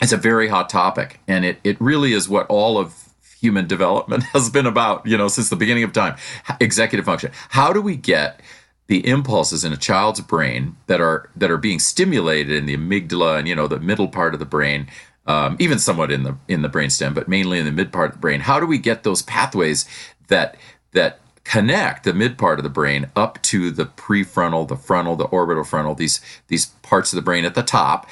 it's 0.00 0.12
a 0.12 0.16
very 0.16 0.48
hot 0.48 0.68
topic 0.68 1.20
and 1.28 1.44
it 1.44 1.58
it 1.62 1.80
really 1.80 2.12
is 2.14 2.28
what 2.28 2.46
all 2.48 2.78
of 2.78 3.10
human 3.40 3.66
development 3.66 4.22
has 4.32 4.50
been 4.50 4.66
about, 4.66 5.06
you 5.06 5.16
know, 5.16 5.28
since 5.28 5.48
the 5.48 5.56
beginning 5.56 5.84
of 5.84 5.92
time. 5.92 6.16
Executive 6.60 7.04
function. 7.04 7.30
How 7.48 7.72
do 7.72 7.80
we 7.80 7.96
get 7.96 8.40
the 8.90 9.06
impulses 9.06 9.62
in 9.62 9.72
a 9.72 9.76
child's 9.76 10.20
brain 10.20 10.76
that 10.88 11.00
are 11.00 11.30
that 11.36 11.48
are 11.48 11.56
being 11.56 11.78
stimulated 11.78 12.56
in 12.56 12.66
the 12.66 12.76
amygdala 12.76 13.38
and 13.38 13.46
you 13.46 13.54
know 13.54 13.68
the 13.68 13.78
middle 13.78 14.08
part 14.08 14.34
of 14.34 14.40
the 14.40 14.44
brain 14.44 14.88
um, 15.26 15.56
even 15.60 15.78
somewhat 15.78 16.10
in 16.10 16.24
the 16.24 16.36
in 16.48 16.62
the 16.62 16.68
brainstem 16.68 17.14
but 17.14 17.28
mainly 17.28 17.60
in 17.60 17.64
the 17.64 17.70
mid 17.70 17.92
part 17.92 18.08
of 18.08 18.14
the 18.14 18.20
brain. 18.20 18.40
How 18.40 18.58
do 18.58 18.66
we 18.66 18.78
get 18.78 19.04
those 19.04 19.22
pathways 19.22 19.86
that 20.26 20.56
that 20.90 21.20
connect 21.44 22.02
the 22.02 22.12
mid 22.12 22.36
part 22.36 22.58
of 22.58 22.64
the 22.64 22.68
brain 22.68 23.08
up 23.14 23.40
to 23.42 23.70
the 23.70 23.86
prefrontal 23.86 24.66
the 24.66 24.76
frontal 24.76 25.14
the 25.14 25.24
orbital 25.26 25.62
frontal 25.62 25.94
these 25.94 26.20
these 26.48 26.66
parts 26.82 27.12
of 27.12 27.16
the 27.16 27.22
brain 27.22 27.44
at 27.44 27.54
the 27.54 27.62
top 27.62 28.08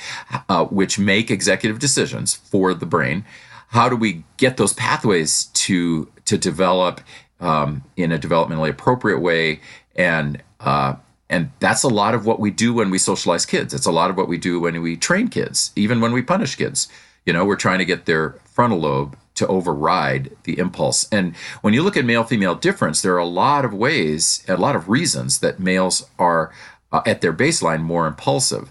uh, 0.48 0.64
which 0.66 0.96
make 0.96 1.28
executive 1.28 1.80
decisions 1.80 2.34
for 2.34 2.72
the 2.72 2.86
brain? 2.86 3.24
How 3.70 3.88
do 3.88 3.96
we 3.96 4.22
get 4.36 4.58
those 4.58 4.74
pathways 4.74 5.46
to 5.54 6.08
to 6.26 6.38
develop 6.38 7.00
um, 7.40 7.82
in 7.96 8.12
a 8.12 8.18
developmentally 8.18 8.70
appropriate 8.70 9.18
way 9.18 9.58
and 9.96 10.40
uh, 10.60 10.94
and 11.30 11.50
that's 11.60 11.82
a 11.82 11.88
lot 11.88 12.14
of 12.14 12.24
what 12.24 12.40
we 12.40 12.50
do 12.50 12.72
when 12.72 12.90
we 12.90 12.98
socialize 12.98 13.44
kids. 13.44 13.74
It's 13.74 13.86
a 13.86 13.92
lot 13.92 14.10
of 14.10 14.16
what 14.16 14.28
we 14.28 14.38
do 14.38 14.60
when 14.60 14.80
we 14.80 14.96
train 14.96 15.28
kids, 15.28 15.72
even 15.76 16.00
when 16.00 16.12
we 16.12 16.22
punish 16.22 16.56
kids. 16.56 16.88
You 17.26 17.32
know, 17.32 17.44
we're 17.44 17.56
trying 17.56 17.78
to 17.78 17.84
get 17.84 18.06
their 18.06 18.36
frontal 18.44 18.80
lobe 18.80 19.16
to 19.34 19.46
override 19.46 20.36
the 20.44 20.58
impulse. 20.58 21.06
And 21.12 21.36
when 21.60 21.74
you 21.74 21.82
look 21.82 21.96
at 21.96 22.04
male 22.04 22.24
female 22.24 22.54
difference, 22.54 23.02
there 23.02 23.14
are 23.14 23.18
a 23.18 23.26
lot 23.26 23.64
of 23.64 23.74
ways, 23.74 24.44
a 24.48 24.56
lot 24.56 24.74
of 24.74 24.88
reasons 24.88 25.40
that 25.40 25.60
males 25.60 26.08
are 26.18 26.52
uh, 26.90 27.02
at 27.06 27.20
their 27.20 27.32
baseline 27.32 27.82
more 27.82 28.06
impulsive 28.06 28.70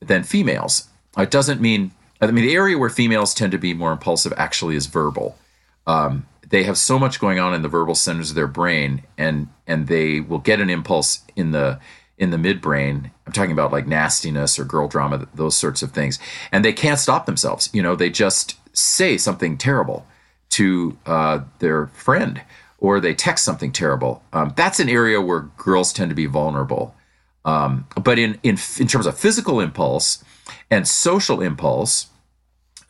than 0.00 0.24
females. 0.24 0.88
It 1.16 1.30
doesn't 1.30 1.60
mean, 1.60 1.92
I 2.20 2.26
mean, 2.26 2.44
the 2.44 2.54
area 2.54 2.76
where 2.76 2.90
females 2.90 3.32
tend 3.32 3.52
to 3.52 3.58
be 3.58 3.72
more 3.72 3.92
impulsive 3.92 4.34
actually 4.36 4.76
is 4.76 4.86
verbal. 4.86 5.38
Um, 5.86 6.26
they 6.54 6.62
have 6.62 6.78
so 6.78 7.00
much 7.00 7.18
going 7.18 7.40
on 7.40 7.52
in 7.52 7.62
the 7.62 7.68
verbal 7.68 7.96
centers 7.96 8.30
of 8.30 8.36
their 8.36 8.46
brain 8.46 9.02
and 9.18 9.48
and 9.66 9.88
they 9.88 10.20
will 10.20 10.38
get 10.38 10.60
an 10.60 10.70
impulse 10.70 11.24
in 11.34 11.50
the 11.50 11.80
in 12.16 12.30
the 12.30 12.36
midbrain. 12.36 13.10
I'm 13.26 13.32
talking 13.32 13.50
about 13.50 13.72
like 13.72 13.88
nastiness 13.88 14.56
or 14.56 14.64
girl 14.64 14.86
drama 14.86 15.26
those 15.34 15.56
sorts 15.56 15.82
of 15.82 15.90
things. 15.90 16.20
And 16.52 16.64
they 16.64 16.72
can't 16.72 17.00
stop 17.00 17.26
themselves 17.26 17.68
you 17.72 17.82
know 17.82 17.96
they 17.96 18.08
just 18.08 18.54
say 18.72 19.18
something 19.18 19.58
terrible 19.58 20.06
to 20.50 20.96
uh, 21.06 21.40
their 21.58 21.88
friend 21.88 22.40
or 22.78 23.00
they 23.00 23.14
text 23.14 23.44
something 23.44 23.72
terrible. 23.72 24.22
Um, 24.32 24.52
that's 24.54 24.78
an 24.78 24.88
area 24.88 25.20
where 25.20 25.40
girls 25.56 25.92
tend 25.92 26.10
to 26.10 26.14
be 26.14 26.26
vulnerable. 26.26 26.94
Um, 27.44 27.88
but 28.00 28.16
in, 28.16 28.38
in 28.44 28.58
in 28.78 28.86
terms 28.86 29.06
of 29.06 29.18
physical 29.18 29.58
impulse 29.58 30.22
and 30.70 30.86
social 30.86 31.40
impulse 31.40 32.06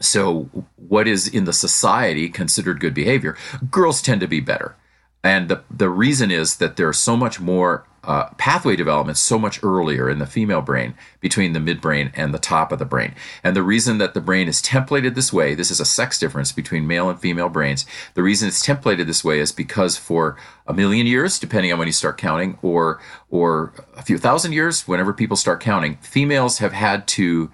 so, 0.05 0.49
what 0.77 1.09
is 1.09 1.27
in 1.29 1.45
the 1.45 1.53
society 1.53 2.29
considered 2.29 2.81
good 2.81 2.95
behavior? 2.95 3.37
Girls 3.71 4.03
tend 4.03 4.21
to 4.21 4.29
be 4.29 4.41
better. 4.41 4.77
And 5.23 5.49
the, 5.49 5.65
the 5.71 5.89
reason 5.89 6.31
is 6.31 6.57
that 6.57 6.77
there's 6.77 6.99
so 6.99 7.17
much 7.17 7.41
more 7.41 7.87
uh, 8.07 8.29
pathway 8.37 8.77
development 8.77 9.17
so 9.17 9.39
much 9.39 9.63
earlier 9.63 10.11
in 10.11 10.19
the 10.19 10.27
female 10.27 10.61
brain 10.61 10.95
between 11.21 11.55
the 11.55 11.59
midbrain 11.59 12.13
and 12.15 12.35
the 12.35 12.39
top 12.39 12.71
of 12.71 12.79
the 12.79 12.85
brain. 12.85 13.15
And 13.43 13.57
the 13.57 13.63
reason 13.63 13.97
that 13.97 14.13
the 14.13 14.21
brain 14.21 14.47
is 14.49 14.61
templated 14.61 15.15
this 15.15 15.33
way, 15.33 15.55
this 15.55 15.71
is 15.71 15.81
a 15.81 15.87
sex 15.87 16.19
difference 16.19 16.53
between 16.53 16.87
male 16.87 17.09
and 17.09 17.19
female 17.19 17.49
brains. 17.49 17.87
The 18.13 18.23
reason 18.23 18.49
it's 18.49 18.65
templated 18.65 19.07
this 19.07 19.25
way 19.25 19.41
is 19.41 19.53
because 19.53 19.97
for 19.97 20.37
a 20.67 20.75
million 20.75 21.07
years, 21.07 21.39
depending 21.39 21.73
on 21.73 21.79
when 21.79 21.89
you 21.89 21.93
start 21.93 22.19
counting, 22.19 22.59
or 22.61 23.01
or 23.31 23.73
a 23.97 24.03
few 24.03 24.19
thousand 24.19 24.53
years, 24.53 24.87
whenever 24.87 25.15
people 25.15 25.37
start 25.37 25.61
counting, 25.61 25.97
females 26.03 26.59
have 26.59 26.73
had 26.73 27.07
to 27.09 27.51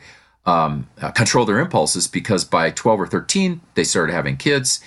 um, 0.51 0.89
uh, 1.01 1.11
control 1.13 1.45
their 1.45 1.61
impulses 1.61 2.09
because 2.09 2.45
by 2.45 2.71
12 2.71 3.01
or 3.01 3.07
13 3.07 3.61
they 3.75 3.85
started 3.85 4.13
having 4.13 4.37
kids 4.37 4.81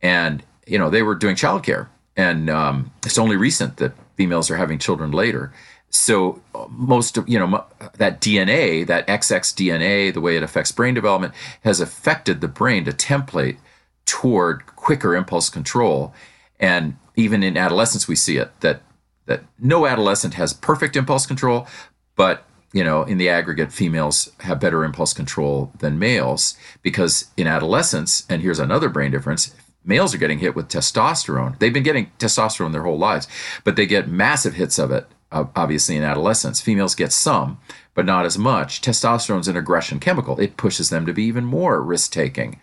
and 0.00 0.44
you 0.66 0.78
know 0.78 0.90
they 0.90 1.02
were 1.02 1.14
doing 1.14 1.34
childcare. 1.34 1.88
And 2.16 2.50
um, 2.50 2.92
it's 3.04 3.18
only 3.18 3.36
recent 3.36 3.76
that 3.78 3.92
females 4.16 4.50
are 4.50 4.56
having 4.56 4.78
children 4.78 5.10
later. 5.10 5.52
So 5.90 6.40
uh, 6.54 6.66
most 6.68 7.16
of 7.16 7.28
you 7.28 7.38
know 7.38 7.64
that 7.96 8.20
dna 8.20 8.86
that 8.86 9.06
xx 9.06 9.54
dna 9.54 10.12
the 10.12 10.20
way 10.20 10.36
it 10.36 10.42
affects 10.42 10.70
brain 10.70 10.94
development 10.94 11.32
has 11.64 11.80
affected 11.80 12.40
the 12.40 12.48
brain 12.48 12.84
to 12.84 12.92
template 12.92 13.56
toward 14.04 14.66
quicker 14.66 15.16
impulse 15.16 15.48
control. 15.50 16.14
And 16.60 16.96
even 17.16 17.42
in 17.42 17.56
adolescence 17.56 18.06
we 18.06 18.16
see 18.16 18.36
it 18.36 18.50
that 18.60 18.82
that 19.26 19.42
no 19.58 19.86
adolescent 19.86 20.34
has 20.34 20.52
perfect 20.52 20.94
impulse 20.94 21.26
control 21.26 21.66
but 22.14 22.44
you 22.72 22.84
know, 22.84 23.02
in 23.02 23.18
the 23.18 23.28
aggregate, 23.28 23.72
females 23.72 24.30
have 24.40 24.60
better 24.60 24.84
impulse 24.84 25.14
control 25.14 25.72
than 25.78 25.98
males 25.98 26.56
because 26.82 27.30
in 27.36 27.46
adolescence, 27.46 28.24
and 28.28 28.42
here's 28.42 28.58
another 28.58 28.88
brain 28.88 29.10
difference 29.10 29.54
males 29.84 30.14
are 30.14 30.18
getting 30.18 30.40
hit 30.40 30.54
with 30.54 30.68
testosterone. 30.68 31.58
They've 31.58 31.72
been 31.72 31.82
getting 31.82 32.12
testosterone 32.18 32.72
their 32.72 32.82
whole 32.82 32.98
lives, 32.98 33.26
but 33.64 33.74
they 33.74 33.86
get 33.86 34.06
massive 34.06 34.54
hits 34.54 34.78
of 34.78 34.90
it, 34.90 35.06
obviously, 35.32 35.96
in 35.96 36.02
adolescence. 36.02 36.60
Females 36.60 36.94
get 36.94 37.10
some, 37.10 37.58
but 37.94 38.04
not 38.04 38.26
as 38.26 38.36
much. 38.36 38.82
Testosterone's 38.82 39.48
an 39.48 39.56
aggression 39.56 39.98
chemical, 39.98 40.38
it 40.38 40.58
pushes 40.58 40.90
them 40.90 41.06
to 41.06 41.14
be 41.14 41.24
even 41.24 41.44
more 41.44 41.82
risk 41.82 42.12
taking. 42.12 42.60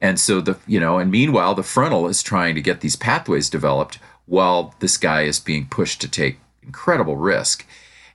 And 0.00 0.18
so, 0.18 0.40
the, 0.40 0.56
you 0.66 0.80
know, 0.80 0.98
and 0.98 1.10
meanwhile, 1.10 1.54
the 1.54 1.62
frontal 1.62 2.08
is 2.08 2.22
trying 2.22 2.54
to 2.54 2.62
get 2.62 2.80
these 2.80 2.96
pathways 2.96 3.50
developed 3.50 3.98
while 4.26 4.74
this 4.78 4.96
guy 4.96 5.22
is 5.22 5.38
being 5.38 5.66
pushed 5.66 6.00
to 6.00 6.08
take 6.08 6.38
incredible 6.62 7.16
risk. 7.16 7.66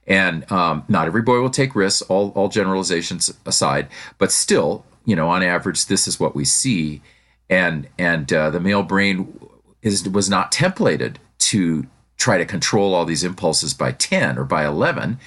And 0.07 0.49
um, 0.51 0.83
not 0.87 1.05
every 1.05 1.21
boy 1.21 1.41
will 1.41 1.49
take 1.49 1.75
risks, 1.75 2.01
all, 2.03 2.31
all 2.31 2.47
generalizations 2.47 3.31
aside, 3.45 3.89
but 4.17 4.31
still, 4.31 4.85
you 5.05 5.15
know, 5.15 5.29
on 5.29 5.43
average, 5.43 5.87
this 5.87 6.07
is 6.07 6.19
what 6.19 6.35
we 6.35 6.45
see. 6.45 7.01
And, 7.49 7.87
and 7.97 8.31
uh, 8.31 8.49
the 8.49 8.59
male 8.59 8.83
brain 8.83 9.39
is, 9.81 10.07
was 10.07 10.29
not 10.29 10.51
templated 10.51 11.17
to 11.39 11.87
try 12.17 12.37
to 12.37 12.45
control 12.45 12.93
all 12.93 13.05
these 13.05 13.23
impulses 13.23 13.73
by 13.73 13.91
10 13.91 14.37
or 14.37 14.43
by 14.45 14.65
11. 14.65 15.19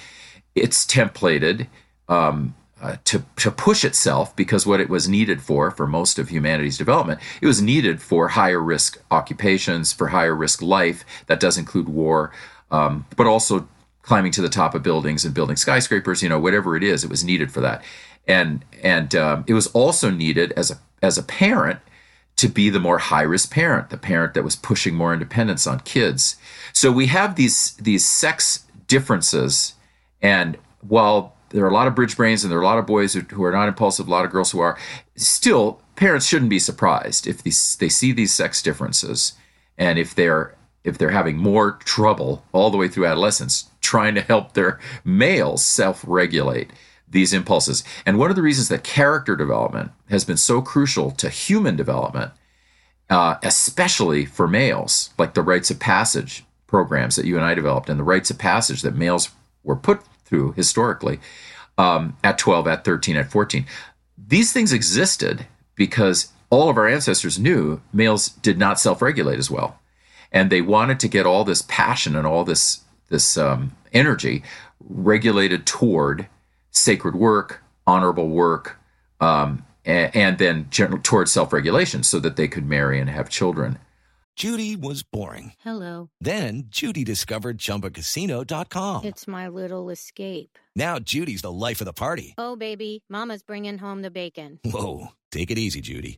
It's 0.55 0.85
templated 0.85 1.67
um, 2.09 2.55
uh, 2.81 2.97
to, 3.05 3.23
to 3.37 3.51
push 3.51 3.85
itself 3.85 4.35
because 4.35 4.65
what 4.65 4.81
it 4.81 4.89
was 4.89 5.07
needed 5.07 5.41
for, 5.41 5.71
for 5.71 5.87
most 5.87 6.19
of 6.19 6.29
humanity's 6.29 6.77
development, 6.77 7.21
it 7.39 7.45
was 7.45 7.61
needed 7.61 8.01
for 8.01 8.29
higher 8.29 8.59
risk 8.59 8.99
occupations, 9.11 9.93
for 9.93 10.07
higher 10.07 10.35
risk 10.35 10.61
life. 10.61 11.05
That 11.27 11.39
does 11.39 11.57
include 11.57 11.87
war, 11.87 12.31
um, 12.71 13.05
but 13.15 13.27
also 13.27 13.67
climbing 14.01 14.31
to 14.33 14.41
the 14.41 14.49
top 14.49 14.75
of 14.75 14.83
buildings 14.83 15.25
and 15.25 15.33
building 15.33 15.55
skyscrapers, 15.55 16.23
you 16.23 16.29
know, 16.29 16.39
whatever 16.39 16.75
it 16.75 16.83
is, 16.83 17.03
it 17.03 17.09
was 17.09 17.23
needed 17.23 17.51
for 17.51 17.61
that. 17.61 17.83
And 18.27 18.63
and 18.83 19.15
um, 19.15 19.43
it 19.47 19.53
was 19.53 19.67
also 19.67 20.09
needed 20.09 20.51
as 20.53 20.71
a 20.71 20.77
as 21.01 21.17
a 21.17 21.23
parent 21.23 21.79
to 22.37 22.47
be 22.47 22.69
the 22.69 22.79
more 22.79 22.97
high 22.97 23.21
risk 23.21 23.51
parent, 23.51 23.89
the 23.89 23.97
parent 23.97 24.33
that 24.33 24.43
was 24.43 24.55
pushing 24.55 24.95
more 24.95 25.13
independence 25.13 25.67
on 25.67 25.79
kids. 25.81 26.37
So 26.73 26.91
we 26.91 27.07
have 27.07 27.35
these 27.35 27.73
these 27.75 28.05
sex 28.05 28.65
differences, 28.87 29.73
and 30.21 30.57
while 30.81 31.35
there 31.49 31.65
are 31.65 31.69
a 31.69 31.73
lot 31.73 31.87
of 31.87 31.95
bridge 31.95 32.15
brains 32.15 32.43
and 32.43 32.51
there 32.51 32.59
are 32.59 32.63
a 32.63 32.65
lot 32.65 32.77
of 32.77 32.85
boys 32.85 33.13
who, 33.13 33.21
who 33.21 33.43
are 33.43 33.51
not 33.51 33.67
impulsive, 33.67 34.07
a 34.07 34.11
lot 34.11 34.25
of 34.25 34.31
girls 34.31 34.51
who 34.51 34.59
are, 34.59 34.77
still 35.15 35.81
parents 35.95 36.25
shouldn't 36.25 36.49
be 36.49 36.59
surprised 36.59 37.27
if 37.27 37.43
these, 37.43 37.75
they 37.75 37.89
see 37.89 38.11
these 38.11 38.33
sex 38.33 38.61
differences 38.61 39.33
and 39.77 39.99
if 39.99 40.15
they're 40.15 40.55
if 40.83 40.97
they're 40.97 41.11
having 41.11 41.37
more 41.37 41.73
trouble 41.83 42.43
all 42.53 42.71
the 42.71 42.77
way 42.77 42.87
through 42.87 43.05
adolescence 43.05 43.69
trying 43.81 44.15
to 44.15 44.21
help 44.21 44.53
their 44.53 44.79
males 45.03 45.65
self 45.65 46.03
regulate 46.07 46.71
these 47.09 47.33
impulses. 47.33 47.83
And 48.05 48.17
one 48.17 48.29
of 48.29 48.35
the 48.35 48.41
reasons 48.41 48.69
that 48.69 48.83
character 48.83 49.35
development 49.35 49.91
has 50.09 50.23
been 50.23 50.37
so 50.37 50.61
crucial 50.61 51.11
to 51.11 51.29
human 51.29 51.75
development, 51.75 52.31
uh, 53.09 53.35
especially 53.43 54.25
for 54.25 54.47
males, 54.47 55.09
like 55.17 55.33
the 55.33 55.41
rites 55.41 55.69
of 55.69 55.79
passage 55.79 56.45
programs 56.67 57.17
that 57.17 57.25
you 57.25 57.35
and 57.35 57.43
I 57.43 57.53
developed 57.53 57.89
and 57.89 57.99
the 57.99 58.05
rites 58.05 58.31
of 58.31 58.37
passage 58.37 58.81
that 58.83 58.95
males 58.95 59.29
were 59.63 59.75
put 59.75 60.01
through 60.23 60.53
historically 60.53 61.19
um, 61.77 62.15
at 62.23 62.37
12, 62.37 62.67
at 62.67 62.85
13, 62.85 63.17
at 63.17 63.29
14. 63.29 63.65
These 64.17 64.53
things 64.53 64.71
existed 64.71 65.45
because 65.75 66.31
all 66.49 66.69
of 66.69 66.77
our 66.77 66.87
ancestors 66.87 67.37
knew 67.37 67.81
males 67.91 68.29
did 68.29 68.57
not 68.57 68.79
self 68.79 69.01
regulate 69.01 69.39
as 69.39 69.51
well 69.51 69.81
and 70.31 70.49
they 70.49 70.61
wanted 70.61 70.99
to 70.99 71.07
get 71.07 71.25
all 71.25 71.43
this 71.43 71.61
passion 71.63 72.15
and 72.15 72.25
all 72.25 72.43
this 72.43 72.81
this 73.11 73.37
um, 73.37 73.75
energy 73.93 74.43
regulated 74.79 75.67
toward 75.67 76.27
sacred 76.71 77.15
work, 77.15 77.61
honorable 77.85 78.29
work, 78.29 78.79
um, 79.19 79.63
and, 79.85 80.15
and, 80.15 80.37
then 80.39 80.67
general, 80.69 80.99
toward 81.03 81.29
self-regulation, 81.29 82.01
so 82.03 82.19
that 82.19 82.35
they 82.35 82.47
could 82.47 82.67
marry 82.67 82.99
and 82.99 83.09
have 83.09 83.29
children. 83.29 83.77
Judy 84.35 84.75
was 84.75 85.03
boring. 85.03 85.53
Hello. 85.59 86.09
Then 86.19 86.63
Judy 86.69 87.03
discovered 87.03 87.57
ChumbaCasino.com. 87.57 89.03
It's 89.05 89.27
my 89.27 89.47
little 89.47 89.89
escape. 89.89 90.57
Now 90.75 90.99
Judy's 90.99 91.41
the 91.41 91.51
life 91.51 91.81
of 91.81 91.85
the 91.85 91.93
party. 91.93 92.33
Oh 92.37 92.55
baby, 92.55 93.03
Mama's 93.09 93.43
bringing 93.43 93.77
home 93.77 94.01
the 94.01 94.09
bacon. 94.09 94.59
Whoa, 94.63 95.09
take 95.31 95.51
it 95.51 95.59
easy, 95.59 95.81
Judy. 95.81 96.17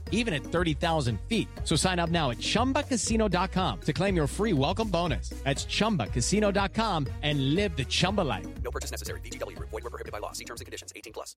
even 0.11 0.33
at 0.35 0.43
30,000 0.43 1.19
feet. 1.27 1.47
So 1.63 1.75
sign 1.75 1.97
up 1.97 2.11
now 2.11 2.29
at 2.29 2.37
chumbacasino.com 2.37 3.79
to 3.81 3.93
claim 3.93 4.15
your 4.15 4.27
free 4.27 4.53
welcome 4.53 4.89
bonus. 4.89 5.29
That's 5.43 5.65
chumbacasino.com 5.65 7.07
and 7.23 7.55
live 7.55 7.75
the 7.75 7.85
Chumba 7.85 8.21
life. 8.21 8.45
No 8.63 8.69
purchase 8.69 8.91
necessary. 8.91 9.19
VGW 9.21 9.55
Group. 9.57 9.71
Void 9.71 9.83
were 9.83 9.89
prohibited 9.89 10.11
by 10.11 10.19
law. 10.19 10.31
See 10.33 10.45
terms 10.45 10.61
and 10.61 10.65
conditions. 10.67 10.93
18 10.95 11.13
plus. 11.13 11.35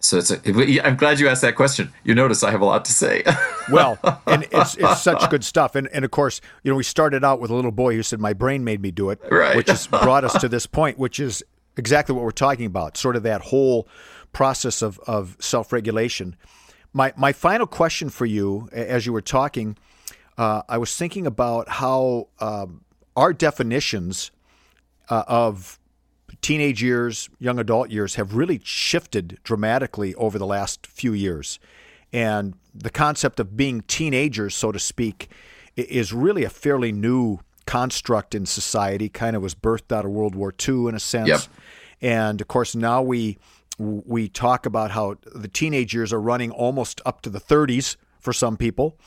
So 0.00 0.18
it's. 0.18 0.32
A, 0.32 0.84
I'm 0.84 0.96
glad 0.96 1.20
you 1.20 1.28
asked 1.28 1.42
that 1.42 1.54
question. 1.54 1.92
You 2.02 2.16
notice 2.16 2.42
I 2.42 2.50
have 2.50 2.60
a 2.60 2.64
lot 2.64 2.84
to 2.86 2.92
say. 2.92 3.22
Well, 3.70 3.96
and 4.26 4.42
it's, 4.50 4.74
it's 4.76 5.02
such 5.02 5.30
good 5.30 5.44
stuff. 5.44 5.76
And, 5.76 5.86
and 5.92 6.04
of 6.04 6.10
course, 6.10 6.40
you 6.64 6.72
know, 6.72 6.76
we 6.76 6.82
started 6.82 7.22
out 7.24 7.38
with 7.40 7.52
a 7.52 7.54
little 7.54 7.70
boy 7.70 7.94
who 7.94 8.02
said, 8.02 8.18
My 8.18 8.32
brain 8.32 8.64
made 8.64 8.82
me 8.82 8.90
do 8.90 9.10
it, 9.10 9.20
Right. 9.30 9.54
which 9.56 9.68
has 9.68 9.86
brought 10.02 10.24
us 10.24 10.32
to 10.40 10.48
this 10.48 10.66
point, 10.66 10.98
which 10.98 11.20
is 11.20 11.44
exactly 11.76 12.12
what 12.12 12.24
we're 12.24 12.32
talking 12.32 12.66
about 12.66 12.96
sort 12.96 13.14
of 13.14 13.22
that 13.22 13.40
whole 13.40 13.86
process 14.32 14.82
of, 14.82 14.98
of 15.06 15.36
self 15.38 15.72
regulation. 15.72 16.34
My, 16.92 17.12
my 17.16 17.32
final 17.32 17.66
question 17.66 18.10
for 18.10 18.26
you, 18.26 18.68
as 18.72 19.06
you 19.06 19.12
were 19.12 19.22
talking, 19.22 19.76
uh, 20.36 20.62
I 20.68 20.78
was 20.78 20.96
thinking 20.96 21.26
about 21.26 21.68
how 21.68 22.28
um, 22.38 22.84
our 23.16 23.32
definitions 23.32 24.30
uh, 25.08 25.24
of 25.26 25.78
teenage 26.40 26.82
years, 26.82 27.28
young 27.38 27.58
adult 27.58 27.90
years 27.90 28.16
have 28.16 28.34
really 28.34 28.60
shifted 28.64 29.38
dramatically 29.44 30.14
over 30.16 30.38
the 30.38 30.46
last 30.46 30.86
few 30.86 31.12
years. 31.12 31.58
And 32.12 32.54
the 32.74 32.90
concept 32.90 33.40
of 33.40 33.56
being 33.56 33.82
teenagers, 33.82 34.54
so 34.54 34.72
to 34.72 34.78
speak, 34.78 35.30
is 35.76 36.12
really 36.12 36.44
a 36.44 36.50
fairly 36.50 36.92
new 36.92 37.38
construct 37.66 38.34
in 38.34 38.44
society, 38.44 39.08
kind 39.08 39.36
of 39.36 39.42
was 39.42 39.54
birthed 39.54 39.92
out 39.92 40.04
of 40.04 40.10
World 40.10 40.34
War 40.34 40.52
II 40.68 40.88
in 40.88 40.94
a 40.94 41.00
sense. 41.00 41.28
Yep. 41.28 41.40
And 42.02 42.40
of 42.40 42.48
course, 42.48 42.74
now 42.74 43.00
we 43.02 43.38
we 43.78 44.28
talk 44.28 44.66
about 44.66 44.90
how 44.92 45.16
the 45.34 45.48
teenage 45.48 45.94
years 45.94 46.12
are 46.12 46.20
running 46.20 46.50
almost 46.50 47.00
up 47.04 47.22
to 47.22 47.30
the 47.30 47.40
30s 47.40 47.96
for 48.18 48.32
some 48.32 48.56
people 48.56 48.98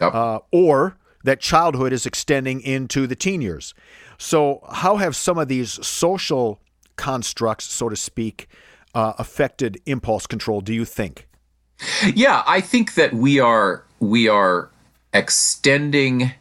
Yep. 0.00 0.14
uh, 0.14 0.38
or 0.50 0.96
that 1.24 1.40
childhood 1.40 1.92
is 1.92 2.06
extending 2.06 2.60
into 2.62 3.06
the 3.06 3.16
teen 3.16 3.42
years. 3.42 3.74
So, 4.18 4.64
how 4.72 4.96
have 4.96 5.14
some 5.14 5.38
of 5.38 5.48
these 5.48 5.84
social 5.86 6.60
constructs, 6.96 7.66
so 7.66 7.88
to 7.88 7.96
speak, 7.96 8.48
uh, 8.94 9.12
affected 9.18 9.78
impulse 9.86 10.26
control? 10.26 10.60
Do 10.60 10.72
you 10.72 10.84
think? 10.84 11.26
Yeah, 12.14 12.42
I 12.46 12.60
think 12.60 12.94
that 12.94 13.14
we 13.14 13.40
are 13.40 13.84
we 14.00 14.28
are 14.28 14.70
extending 15.12 16.32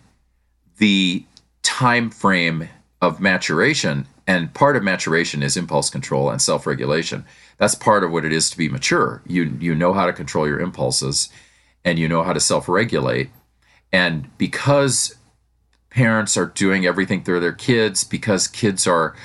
the 0.77 1.23
time 1.63 2.09
frame 2.09 2.69
of 3.01 3.19
maturation 3.19 4.05
and 4.27 4.53
part 4.53 4.75
of 4.75 4.83
maturation 4.83 5.41
is 5.41 5.57
impulse 5.57 5.89
control 5.89 6.29
and 6.29 6.41
self-regulation. 6.41 7.25
That's 7.59 7.75
part 7.75 8.03
of 8.03 8.11
what 8.11 8.25
it 8.25 8.33
is 8.33 8.49
to 8.49 8.57
be 8.57 8.69
mature. 8.69 9.21
You 9.27 9.55
you 9.59 9.75
know 9.75 9.93
how 9.93 10.07
to 10.07 10.13
control 10.13 10.47
your 10.47 10.59
impulses 10.59 11.29
and 11.85 11.99
you 11.99 12.07
know 12.07 12.23
how 12.23 12.33
to 12.33 12.39
self-regulate. 12.39 13.29
And 13.91 14.35
because 14.37 15.15
parents 15.89 16.37
are 16.37 16.47
doing 16.47 16.85
everything 16.85 17.23
through 17.23 17.39
their 17.39 17.53
kids 17.53 18.03
because 18.03 18.47
kids 18.47 18.87
are 18.87 19.15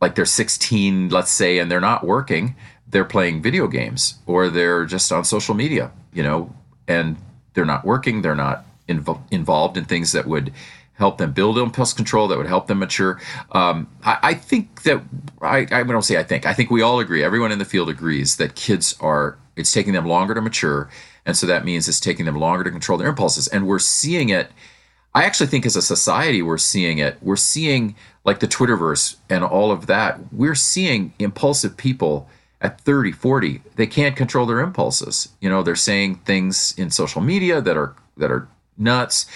like 0.00 0.14
they're 0.14 0.24
16 0.24 1.10
let's 1.10 1.30
say 1.30 1.58
and 1.58 1.70
they're 1.70 1.80
not 1.80 2.04
working 2.04 2.56
they're 2.86 3.04
playing 3.04 3.42
video 3.42 3.66
games 3.68 4.14
or 4.26 4.48
they're 4.48 4.86
just 4.86 5.12
on 5.12 5.24
social 5.24 5.54
media 5.54 5.90
you 6.12 6.22
know 6.22 6.54
and 6.86 7.16
they're 7.52 7.66
not 7.66 7.84
working 7.84 8.22
they're 8.22 8.34
not 8.34 8.64
invo- 8.88 9.20
involved 9.30 9.76
in 9.76 9.84
things 9.84 10.12
that 10.12 10.26
would 10.26 10.52
help 10.98 11.18
them 11.18 11.32
build 11.32 11.58
impulse 11.58 11.92
control 11.92 12.28
that 12.28 12.36
would 12.36 12.46
help 12.46 12.66
them 12.66 12.78
mature 12.78 13.20
um, 13.52 13.88
I, 14.04 14.18
I 14.22 14.34
think 14.34 14.82
that 14.82 15.02
I, 15.40 15.66
I 15.70 15.82
don't 15.82 16.02
say 16.02 16.18
i 16.18 16.22
think 16.22 16.46
i 16.46 16.52
think 16.52 16.70
we 16.70 16.82
all 16.82 17.00
agree 17.00 17.22
everyone 17.22 17.52
in 17.52 17.58
the 17.58 17.64
field 17.64 17.88
agrees 17.88 18.36
that 18.36 18.54
kids 18.54 18.96
are 19.00 19.38
it's 19.56 19.72
taking 19.72 19.92
them 19.92 20.06
longer 20.06 20.34
to 20.34 20.40
mature 20.40 20.90
and 21.24 21.36
so 21.36 21.46
that 21.46 21.64
means 21.64 21.88
it's 21.88 22.00
taking 22.00 22.26
them 22.26 22.36
longer 22.36 22.64
to 22.64 22.70
control 22.70 22.98
their 22.98 23.08
impulses 23.08 23.48
and 23.48 23.66
we're 23.66 23.78
seeing 23.78 24.28
it 24.28 24.50
I 25.14 25.24
actually 25.24 25.46
think 25.46 25.66
as 25.66 25.74
a 25.74 25.82
society 25.82 26.42
we're 26.42 26.58
seeing 26.58 26.98
it. 26.98 27.16
We're 27.20 27.34
seeing 27.36 27.96
like 28.24 28.40
the 28.40 28.46
Twitterverse 28.46 29.16
and 29.28 29.42
all 29.42 29.72
of 29.72 29.86
that. 29.86 30.20
We're 30.32 30.54
seeing 30.54 31.12
impulsive 31.18 31.76
people 31.76 32.28
at 32.60 32.80
30, 32.82 33.12
40. 33.12 33.62
They 33.76 33.86
can't 33.86 34.16
control 34.16 34.46
their 34.46 34.60
impulses. 34.60 35.30
You 35.40 35.48
know, 35.48 35.62
they're 35.62 35.76
saying 35.76 36.16
things 36.24 36.74
in 36.76 36.90
social 36.90 37.20
media 37.20 37.60
that 37.60 37.76
are 37.76 37.94
that 38.16 38.30
are 38.30 38.48
nuts, 38.76 39.26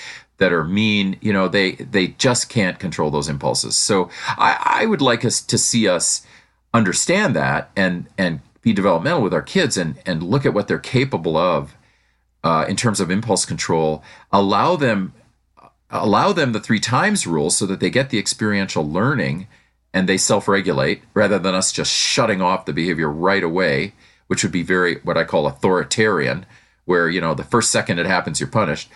that 0.42 0.52
are 0.52 0.64
mean. 0.64 1.16
You 1.20 1.32
know, 1.32 1.46
they 1.46 1.72
they 1.72 2.08
just 2.08 2.48
can't 2.48 2.80
control 2.80 3.10
those 3.10 3.28
impulses. 3.28 3.76
So 3.76 4.10
I, 4.26 4.80
I 4.82 4.86
would 4.86 5.00
like 5.00 5.24
us 5.24 5.40
to 5.40 5.56
see 5.56 5.88
us 5.88 6.26
understand 6.74 7.36
that 7.36 7.70
and 7.76 8.06
and 8.18 8.40
be 8.60 8.72
developmental 8.72 9.22
with 9.22 9.32
our 9.32 9.42
kids 9.42 9.76
and 9.76 9.98
and 10.04 10.22
look 10.22 10.44
at 10.44 10.52
what 10.52 10.66
they're 10.66 10.78
capable 10.80 11.36
of 11.36 11.76
uh, 12.42 12.66
in 12.68 12.74
terms 12.74 12.98
of 12.98 13.10
impulse 13.10 13.44
control. 13.44 14.02
Allow 14.32 14.74
them 14.74 15.14
allow 15.90 16.32
them 16.32 16.52
the 16.52 16.60
three 16.60 16.80
times 16.80 17.26
rule 17.26 17.50
so 17.50 17.66
that 17.66 17.78
they 17.78 17.90
get 17.90 18.10
the 18.10 18.18
experiential 18.18 18.88
learning 18.88 19.46
and 19.94 20.08
they 20.08 20.16
self-regulate 20.16 21.02
rather 21.14 21.38
than 21.38 21.54
us 21.54 21.70
just 21.70 21.92
shutting 21.92 22.40
off 22.40 22.64
the 22.64 22.72
behavior 22.72 23.10
right 23.10 23.44
away 23.44 23.92
which 24.26 24.42
would 24.42 24.50
be 24.50 24.62
very 24.62 24.94
what 25.02 25.18
i 25.18 25.22
call 25.22 25.46
authoritarian 25.46 26.46
where 26.86 27.10
you 27.10 27.20
know 27.20 27.34
the 27.34 27.44
first 27.44 27.70
second 27.70 27.98
it 27.98 28.06
happens 28.06 28.40
you're 28.40 28.48
punished 28.48 28.88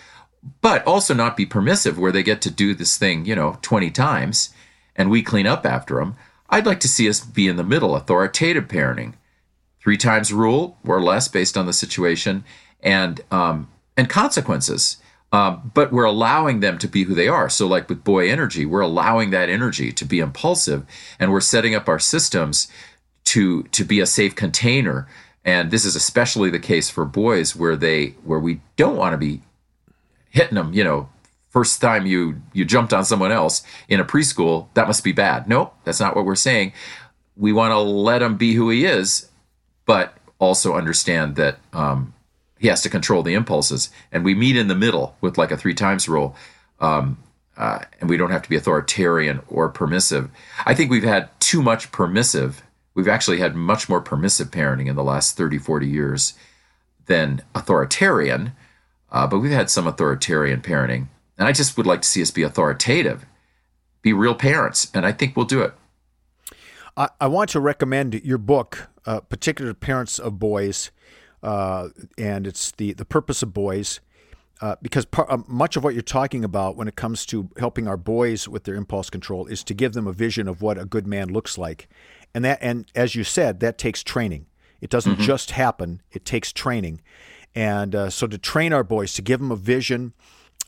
but 0.60 0.86
also 0.86 1.14
not 1.14 1.36
be 1.36 1.46
permissive 1.46 1.98
where 1.98 2.12
they 2.12 2.22
get 2.22 2.40
to 2.42 2.50
do 2.50 2.74
this 2.74 2.96
thing 2.96 3.24
you 3.24 3.34
know 3.34 3.58
20 3.62 3.90
times 3.90 4.50
and 4.94 5.10
we 5.10 5.22
clean 5.22 5.46
up 5.46 5.66
after 5.66 5.96
them 5.96 6.16
i'd 6.50 6.66
like 6.66 6.80
to 6.80 6.88
see 6.88 7.08
us 7.08 7.20
be 7.20 7.48
in 7.48 7.56
the 7.56 7.64
middle 7.64 7.96
authoritative 7.96 8.68
parenting. 8.68 9.14
Three 9.82 9.96
times 9.96 10.32
rule 10.32 10.78
or 10.84 11.00
less 11.00 11.28
based 11.28 11.56
on 11.56 11.66
the 11.66 11.72
situation 11.72 12.42
and 12.80 13.20
um, 13.30 13.68
and 13.96 14.08
consequences 14.08 14.96
um, 15.32 15.70
but 15.74 15.92
we're 15.92 16.04
allowing 16.04 16.60
them 16.60 16.78
to 16.78 16.88
be 16.88 17.02
who 17.02 17.14
they 17.14 17.28
are. 17.28 17.48
So 17.48 17.66
like 17.66 17.88
with 17.88 18.04
boy 18.04 18.30
energy 18.30 18.64
we're 18.64 18.80
allowing 18.80 19.30
that 19.30 19.48
energy 19.48 19.92
to 19.92 20.04
be 20.04 20.18
impulsive 20.20 20.84
and 21.18 21.30
we're 21.30 21.40
setting 21.40 21.74
up 21.74 21.88
our 21.88 21.98
systems 21.98 22.68
to 23.26 23.64
to 23.64 23.84
be 23.84 24.00
a 24.00 24.06
safe 24.06 24.34
container. 24.34 25.06
And 25.44 25.70
this 25.70 25.84
is 25.84 25.94
especially 25.94 26.50
the 26.50 26.58
case 26.58 26.90
for 26.90 27.04
boys 27.04 27.54
where 27.54 27.76
they 27.76 28.14
where 28.24 28.40
we 28.40 28.60
don't 28.76 28.96
want 28.96 29.12
to 29.12 29.18
be 29.18 29.42
hitting 30.36 30.54
them 30.54 30.72
you 30.72 30.84
know 30.84 31.08
first 31.48 31.80
time 31.80 32.06
you 32.06 32.40
you 32.52 32.64
jumped 32.64 32.92
on 32.92 33.04
someone 33.04 33.32
else 33.32 33.62
in 33.88 34.00
a 34.00 34.04
preschool 34.04 34.68
that 34.74 34.86
must 34.86 35.02
be 35.02 35.12
bad. 35.12 35.48
Nope 35.48 35.74
that's 35.84 36.00
not 36.00 36.14
what 36.14 36.24
we're 36.24 36.34
saying. 36.34 36.72
We 37.36 37.52
want 37.52 37.72
to 37.72 37.78
let 37.78 38.22
him 38.22 38.36
be 38.36 38.54
who 38.54 38.70
he 38.70 38.84
is 38.84 39.28
but 39.86 40.16
also 40.38 40.74
understand 40.74 41.36
that 41.36 41.58
um, 41.72 42.12
he 42.58 42.68
has 42.68 42.82
to 42.82 42.90
control 42.90 43.22
the 43.22 43.34
impulses. 43.34 43.90
And 44.12 44.24
we 44.24 44.34
meet 44.34 44.56
in 44.56 44.68
the 44.68 44.74
middle 44.74 45.16
with 45.20 45.38
like 45.38 45.50
a 45.50 45.56
three 45.56 45.74
times 45.74 46.08
rule 46.08 46.36
um, 46.80 47.18
uh, 47.56 47.80
and 48.00 48.10
we 48.10 48.16
don't 48.16 48.30
have 48.30 48.42
to 48.42 48.50
be 48.50 48.56
authoritarian 48.56 49.40
or 49.48 49.68
permissive. 49.68 50.30
I 50.66 50.74
think 50.74 50.90
we've 50.90 51.02
had 51.02 51.28
too 51.40 51.62
much 51.62 51.90
permissive. 51.90 52.62
We've 52.94 53.08
actually 53.08 53.38
had 53.38 53.54
much 53.54 53.88
more 53.88 54.00
permissive 54.00 54.50
parenting 54.50 54.88
in 54.88 54.96
the 54.96 55.04
last 55.04 55.36
30 55.36 55.58
40 55.58 55.86
years 55.86 56.34
than 57.06 57.42
authoritarian 57.54 58.52
uh, 59.16 59.26
but 59.26 59.38
we've 59.38 59.50
had 59.50 59.70
some 59.70 59.86
authoritarian 59.86 60.60
parenting 60.60 61.06
and 61.38 61.48
i 61.48 61.52
just 61.52 61.76
would 61.76 61.86
like 61.86 62.02
to 62.02 62.08
see 62.08 62.22
us 62.22 62.30
be 62.30 62.42
authoritative 62.42 63.26
be 64.02 64.12
real 64.12 64.34
parents 64.34 64.90
and 64.94 65.06
i 65.06 65.12
think 65.12 65.36
we'll 65.36 65.46
do 65.46 65.62
it 65.62 65.74
I, 66.96 67.08
I 67.20 67.26
want 67.26 67.50
to 67.50 67.60
recommend 67.60 68.14
your 68.24 68.38
book, 68.38 68.88
uh, 69.04 69.20
particular 69.20 69.74
parents 69.74 70.18
of 70.18 70.38
boys, 70.38 70.90
uh, 71.42 71.88
and 72.16 72.46
it's 72.46 72.72
the 72.72 72.92
the 72.94 73.04
purpose 73.04 73.42
of 73.42 73.52
boys. 73.52 74.00
Uh, 74.58 74.74
because 74.80 75.04
par- 75.04 75.30
uh, 75.30 75.36
much 75.46 75.76
of 75.76 75.84
what 75.84 75.92
you're 75.92 76.02
talking 76.02 76.42
about 76.42 76.78
when 76.78 76.88
it 76.88 76.96
comes 76.96 77.26
to 77.26 77.50
helping 77.58 77.86
our 77.86 77.98
boys 77.98 78.48
with 78.48 78.64
their 78.64 78.74
impulse 78.74 79.10
control 79.10 79.44
is 79.46 79.62
to 79.62 79.74
give 79.74 79.92
them 79.92 80.06
a 80.06 80.12
vision 80.14 80.48
of 80.48 80.62
what 80.62 80.78
a 80.78 80.86
good 80.86 81.06
man 81.06 81.28
looks 81.28 81.58
like, 81.58 81.88
and 82.34 82.42
that 82.42 82.58
and 82.62 82.90
as 82.94 83.14
you 83.14 83.22
said, 83.22 83.60
that 83.60 83.76
takes 83.76 84.02
training. 84.02 84.46
It 84.80 84.88
doesn't 84.88 85.18
just 85.20 85.50
happen; 85.50 86.00
it 86.10 86.24
takes 86.24 86.52
training, 86.52 87.02
and 87.56 87.94
uh, 87.94 88.10
so 88.10 88.26
to 88.26 88.36
train 88.36 88.74
our 88.74 88.84
boys 88.84 89.14
to 89.14 89.22
give 89.22 89.40
them 89.40 89.50
a 89.50 89.56
vision 89.56 90.12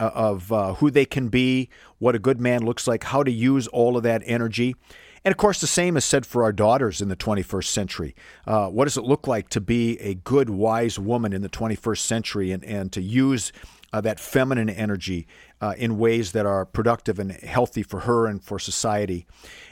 uh, 0.00 0.10
of 0.14 0.50
uh, 0.50 0.74
who 0.74 0.90
they 0.90 1.04
can 1.04 1.28
be, 1.28 1.68
what 1.98 2.14
a 2.14 2.18
good 2.18 2.40
man 2.40 2.64
looks 2.64 2.88
like, 2.88 3.04
how 3.04 3.22
to 3.22 3.30
use 3.30 3.66
all 3.68 3.96
of 3.96 4.02
that 4.04 4.22
energy. 4.24 4.74
And 5.22 5.30
of 5.30 5.36
course, 5.36 5.60
the 5.60 5.66
same 5.66 5.98
is 5.98 6.04
said 6.04 6.24
for 6.24 6.42
our 6.44 6.52
daughters 6.52 7.02
in 7.02 7.08
the 7.08 7.16
21st 7.16 7.64
century. 7.64 8.14
Uh, 8.46 8.68
what 8.68 8.84
does 8.84 8.96
it 8.96 9.04
look 9.04 9.26
like 9.26 9.50
to 9.50 9.60
be 9.60 10.00
a 10.00 10.14
good, 10.14 10.48
wise 10.48 10.98
woman 10.98 11.34
in 11.34 11.42
the 11.42 11.48
21st 11.50 11.98
century 11.98 12.52
and, 12.52 12.64
and 12.64 12.90
to 12.92 13.02
use 13.02 13.52
uh, 13.92 14.00
that 14.00 14.20
feminine 14.20 14.70
energy 14.70 15.26
uh, 15.60 15.74
in 15.76 15.98
ways 15.98 16.32
that 16.32 16.46
are 16.46 16.64
productive 16.64 17.18
and 17.18 17.32
healthy 17.32 17.82
for 17.82 18.00
her 18.00 18.26
and 18.26 18.42
for 18.42 18.58
society. 18.58 19.26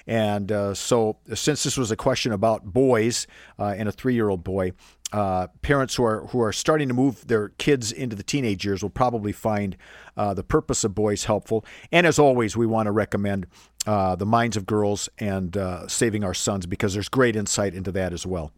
And 0.07 0.51
so, 0.77 1.19
since 1.35 1.63
this 1.63 1.77
was 1.77 1.91
a 1.91 1.97
question 1.97 2.33
about 2.33 2.65
boys 2.65 3.27
and 3.59 3.89
a 3.89 3.93
three-year-old 3.93 4.43
boy, 4.43 4.73
uh, 5.13 5.47
parents 5.63 5.95
who 5.95 6.05
are 6.05 6.27
who 6.29 6.41
are 6.41 6.53
starting 6.53 6.89
to 6.89 6.95
move 6.95 7.27
their 7.27 7.51
kids 7.51 7.93
into 7.93 8.17
the 8.17 8.23
teenage 8.23 8.65
years 8.65 8.83
will 8.83 8.91
probably 8.91 9.33
find 9.33 9.77
uh, 10.17 10.35
the 10.35 10.43
purpose 10.43 10.85
of 10.85 10.95
boys 10.95 11.25
helpful. 11.25 11.65
And 11.93 12.07
as 12.07 12.19
always, 12.19 12.57
we 12.57 12.67
want 12.67 12.87
to 12.87 12.93
recommend 12.93 13.47
uh, 13.87 14.17
the 14.17 14.27
minds 14.27 14.57
of 14.57 14.67
girls 14.67 15.09
and 15.19 15.57
uh, 15.57 15.87
saving 15.87 16.25
our 16.25 16.35
sons 16.35 16.67
because 16.67 16.95
there's 16.95 17.09
great 17.09 17.37
insight 17.37 17.75
into 17.75 17.93
that 17.93 18.13
as 18.13 18.27
well. 18.27 18.53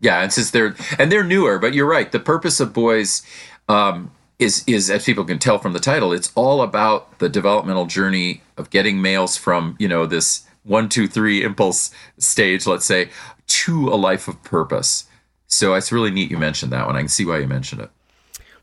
Yeah, 0.00 0.22
and 0.22 0.32
since 0.32 0.50
they're 0.50 0.74
and 0.98 1.12
they're 1.12 1.24
newer, 1.24 1.58
but 1.58 1.74
you're 1.74 1.88
right. 1.88 2.10
The 2.10 2.20
purpose 2.20 2.58
of 2.58 2.72
boys 2.72 3.22
um, 3.68 4.10
is 4.38 4.64
is 4.66 4.90
as 4.90 5.04
people 5.04 5.24
can 5.24 5.38
tell 5.38 5.58
from 5.58 5.74
the 5.74 5.80
title, 5.80 6.12
it's 6.12 6.32
all 6.34 6.62
about 6.62 7.18
the 7.18 7.28
developmental 7.28 7.86
journey 7.86 8.42
of 8.56 8.70
getting 8.70 9.00
males 9.00 9.36
from 9.36 9.76
you 9.78 9.88
know 9.88 10.06
this 10.06 10.44
one 10.64 10.88
two 10.88 11.06
three 11.06 11.44
impulse 11.44 11.90
stage, 12.18 12.66
let's 12.66 12.86
say, 12.86 13.10
to 13.46 13.88
a 13.88 13.96
life 13.96 14.26
of 14.26 14.42
purpose. 14.42 15.04
So 15.52 15.74
it's 15.74 15.92
really 15.92 16.10
neat 16.10 16.30
you 16.30 16.38
mentioned 16.38 16.72
that 16.72 16.86
one. 16.86 16.96
I 16.96 17.00
can 17.00 17.08
see 17.08 17.26
why 17.26 17.38
you 17.38 17.46
mentioned 17.46 17.82
it. 17.82 17.90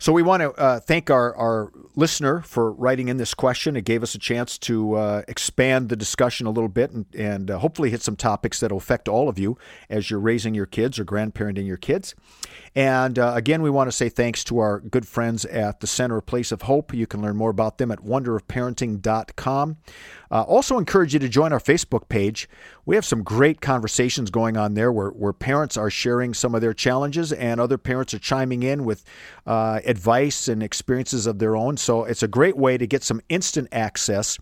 So 0.01 0.13
we 0.13 0.23
want 0.23 0.41
to 0.41 0.51
uh, 0.53 0.79
thank 0.79 1.09
our, 1.09 1.35
our 1.35 1.71
listener 1.95 2.39
for 2.41 2.71
writing 2.71 3.09
in 3.09 3.17
this 3.17 3.33
question. 3.33 3.75
It 3.75 3.83
gave 3.83 4.01
us 4.01 4.15
a 4.15 4.17
chance 4.17 4.57
to 4.59 4.95
uh, 4.95 5.21
expand 5.27 5.89
the 5.89 5.97
discussion 5.97 6.47
a 6.47 6.51
little 6.51 6.69
bit 6.69 6.91
and, 6.91 7.05
and 7.13 7.51
uh, 7.51 7.59
hopefully 7.59 7.89
hit 7.89 8.01
some 8.01 8.15
topics 8.15 8.61
that 8.61 8.71
will 8.71 8.77
affect 8.77 9.09
all 9.09 9.27
of 9.27 9.37
you 9.37 9.57
as 9.89 10.09
you're 10.09 10.21
raising 10.21 10.55
your 10.55 10.65
kids 10.65 10.97
or 10.97 11.05
grandparenting 11.05 11.67
your 11.67 11.77
kids. 11.77 12.15
And 12.75 13.17
uh, 13.17 13.33
again, 13.35 13.61
we 13.61 13.69
want 13.69 13.87
to 13.89 13.91
say 13.91 14.09
thanks 14.09 14.43
to 14.45 14.59
our 14.59 14.79
good 14.79 15.07
friends 15.07 15.45
at 15.45 15.79
the 15.79 15.87
Center 15.87 16.17
of 16.17 16.25
Place 16.25 16.51
of 16.51 16.63
Hope. 16.63 16.93
You 16.93 17.07
can 17.07 17.21
learn 17.21 17.35
more 17.35 17.49
about 17.49 17.77
them 17.77 17.91
at 17.91 17.99
wonderofparenting.com. 17.99 19.77
Uh, 20.31 20.43
also, 20.43 20.77
encourage 20.77 21.13
you 21.13 21.19
to 21.19 21.29
join 21.29 21.51
our 21.51 21.59
Facebook 21.59 22.07
page. 22.07 22.47
We 22.85 22.95
have 22.95 23.05
some 23.05 23.23
great 23.23 23.61
conversations 23.61 24.29
going 24.29 24.57
on 24.57 24.75
there 24.75 24.91
where, 24.91 25.09
where 25.09 25.33
parents 25.33 25.75
are 25.75 25.89
sharing 25.89 26.33
some 26.33 26.53
of 26.53 26.61
their 26.61 26.73
challenges 26.73 27.33
and 27.33 27.59
other 27.59 27.79
parents 27.79 28.13
are 28.13 28.19
chiming 28.19 28.61
in 28.61 28.85
with 28.85 29.03
uh, 29.47 29.79
advice 29.85 30.47
and 30.47 30.61
experiences 30.61 31.25
of 31.25 31.39
their 31.39 31.55
own. 31.55 31.77
So, 31.77 32.03
it's 32.03 32.23
a 32.23 32.27
great 32.27 32.57
way 32.57 32.77
to 32.77 32.85
get 32.85 33.03
some 33.03 33.21
instant 33.29 33.69
access 33.71 34.37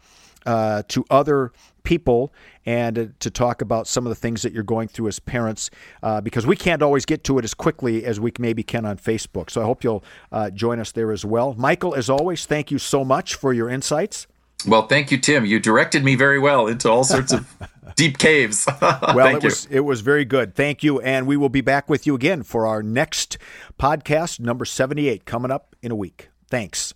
uh, 0.45 0.83
to 0.87 1.05
other 1.09 1.51
people 1.87 2.33
and 2.65 3.13
to 3.17 3.31
talk 3.31 3.61
about 3.61 3.87
some 3.87 4.05
of 4.05 4.09
the 4.09 4.15
things 4.15 4.41
that 4.41 4.51
you're 4.51 4.61
going 4.61 4.89
through 4.89 5.07
as 5.07 5.19
parents 5.19 5.69
uh, 6.03 6.19
because 6.19 6.45
we 6.45 6.53
can't 6.53 6.83
always 6.83 7.05
get 7.05 7.23
to 7.23 7.39
it 7.39 7.45
as 7.45 7.53
quickly 7.53 8.03
as 8.03 8.19
we 8.19 8.29
maybe 8.39 8.61
can 8.61 8.85
on 8.85 8.97
Facebook. 8.97 9.49
So 9.49 9.61
I 9.61 9.63
hope 9.63 9.85
you'll 9.85 10.03
uh, 10.33 10.49
join 10.49 10.81
us 10.81 10.91
there 10.91 11.13
as 11.13 11.23
well. 11.23 11.53
Michael, 11.53 11.95
as 11.95 12.09
always, 12.09 12.45
thank 12.45 12.71
you 12.71 12.77
so 12.77 13.05
much 13.05 13.35
for 13.35 13.53
your 13.53 13.69
insights. 13.69 14.27
Well, 14.67 14.87
thank 14.87 15.11
you, 15.11 15.17
Tim. 15.17 15.45
You 15.45 15.61
directed 15.61 16.03
me 16.03 16.15
very 16.15 16.39
well 16.39 16.67
into 16.67 16.89
all 16.89 17.05
sorts 17.05 17.31
of 17.31 17.55
deep 17.95 18.17
caves. 18.17 18.67
well, 18.81 19.33
it 19.33 19.43
was 19.43 19.65
it 19.67 19.81
was 19.81 20.01
very 20.01 20.25
good. 20.25 20.55
Thank 20.55 20.83
you, 20.83 20.99
and 20.99 21.25
we 21.25 21.37
will 21.37 21.47
be 21.47 21.61
back 21.61 21.87
with 21.87 22.05
you 22.05 22.15
again 22.15 22.43
for 22.43 22.65
our 22.65 22.83
next 22.83 23.37
podcast, 23.79 24.39
number 24.41 24.65
seventy-eight, 24.65 25.25
coming 25.25 25.51
up 25.51 25.75
in 25.81 25.91
a 25.91 25.95
week. 25.95 26.29
Thanks. 26.49 26.95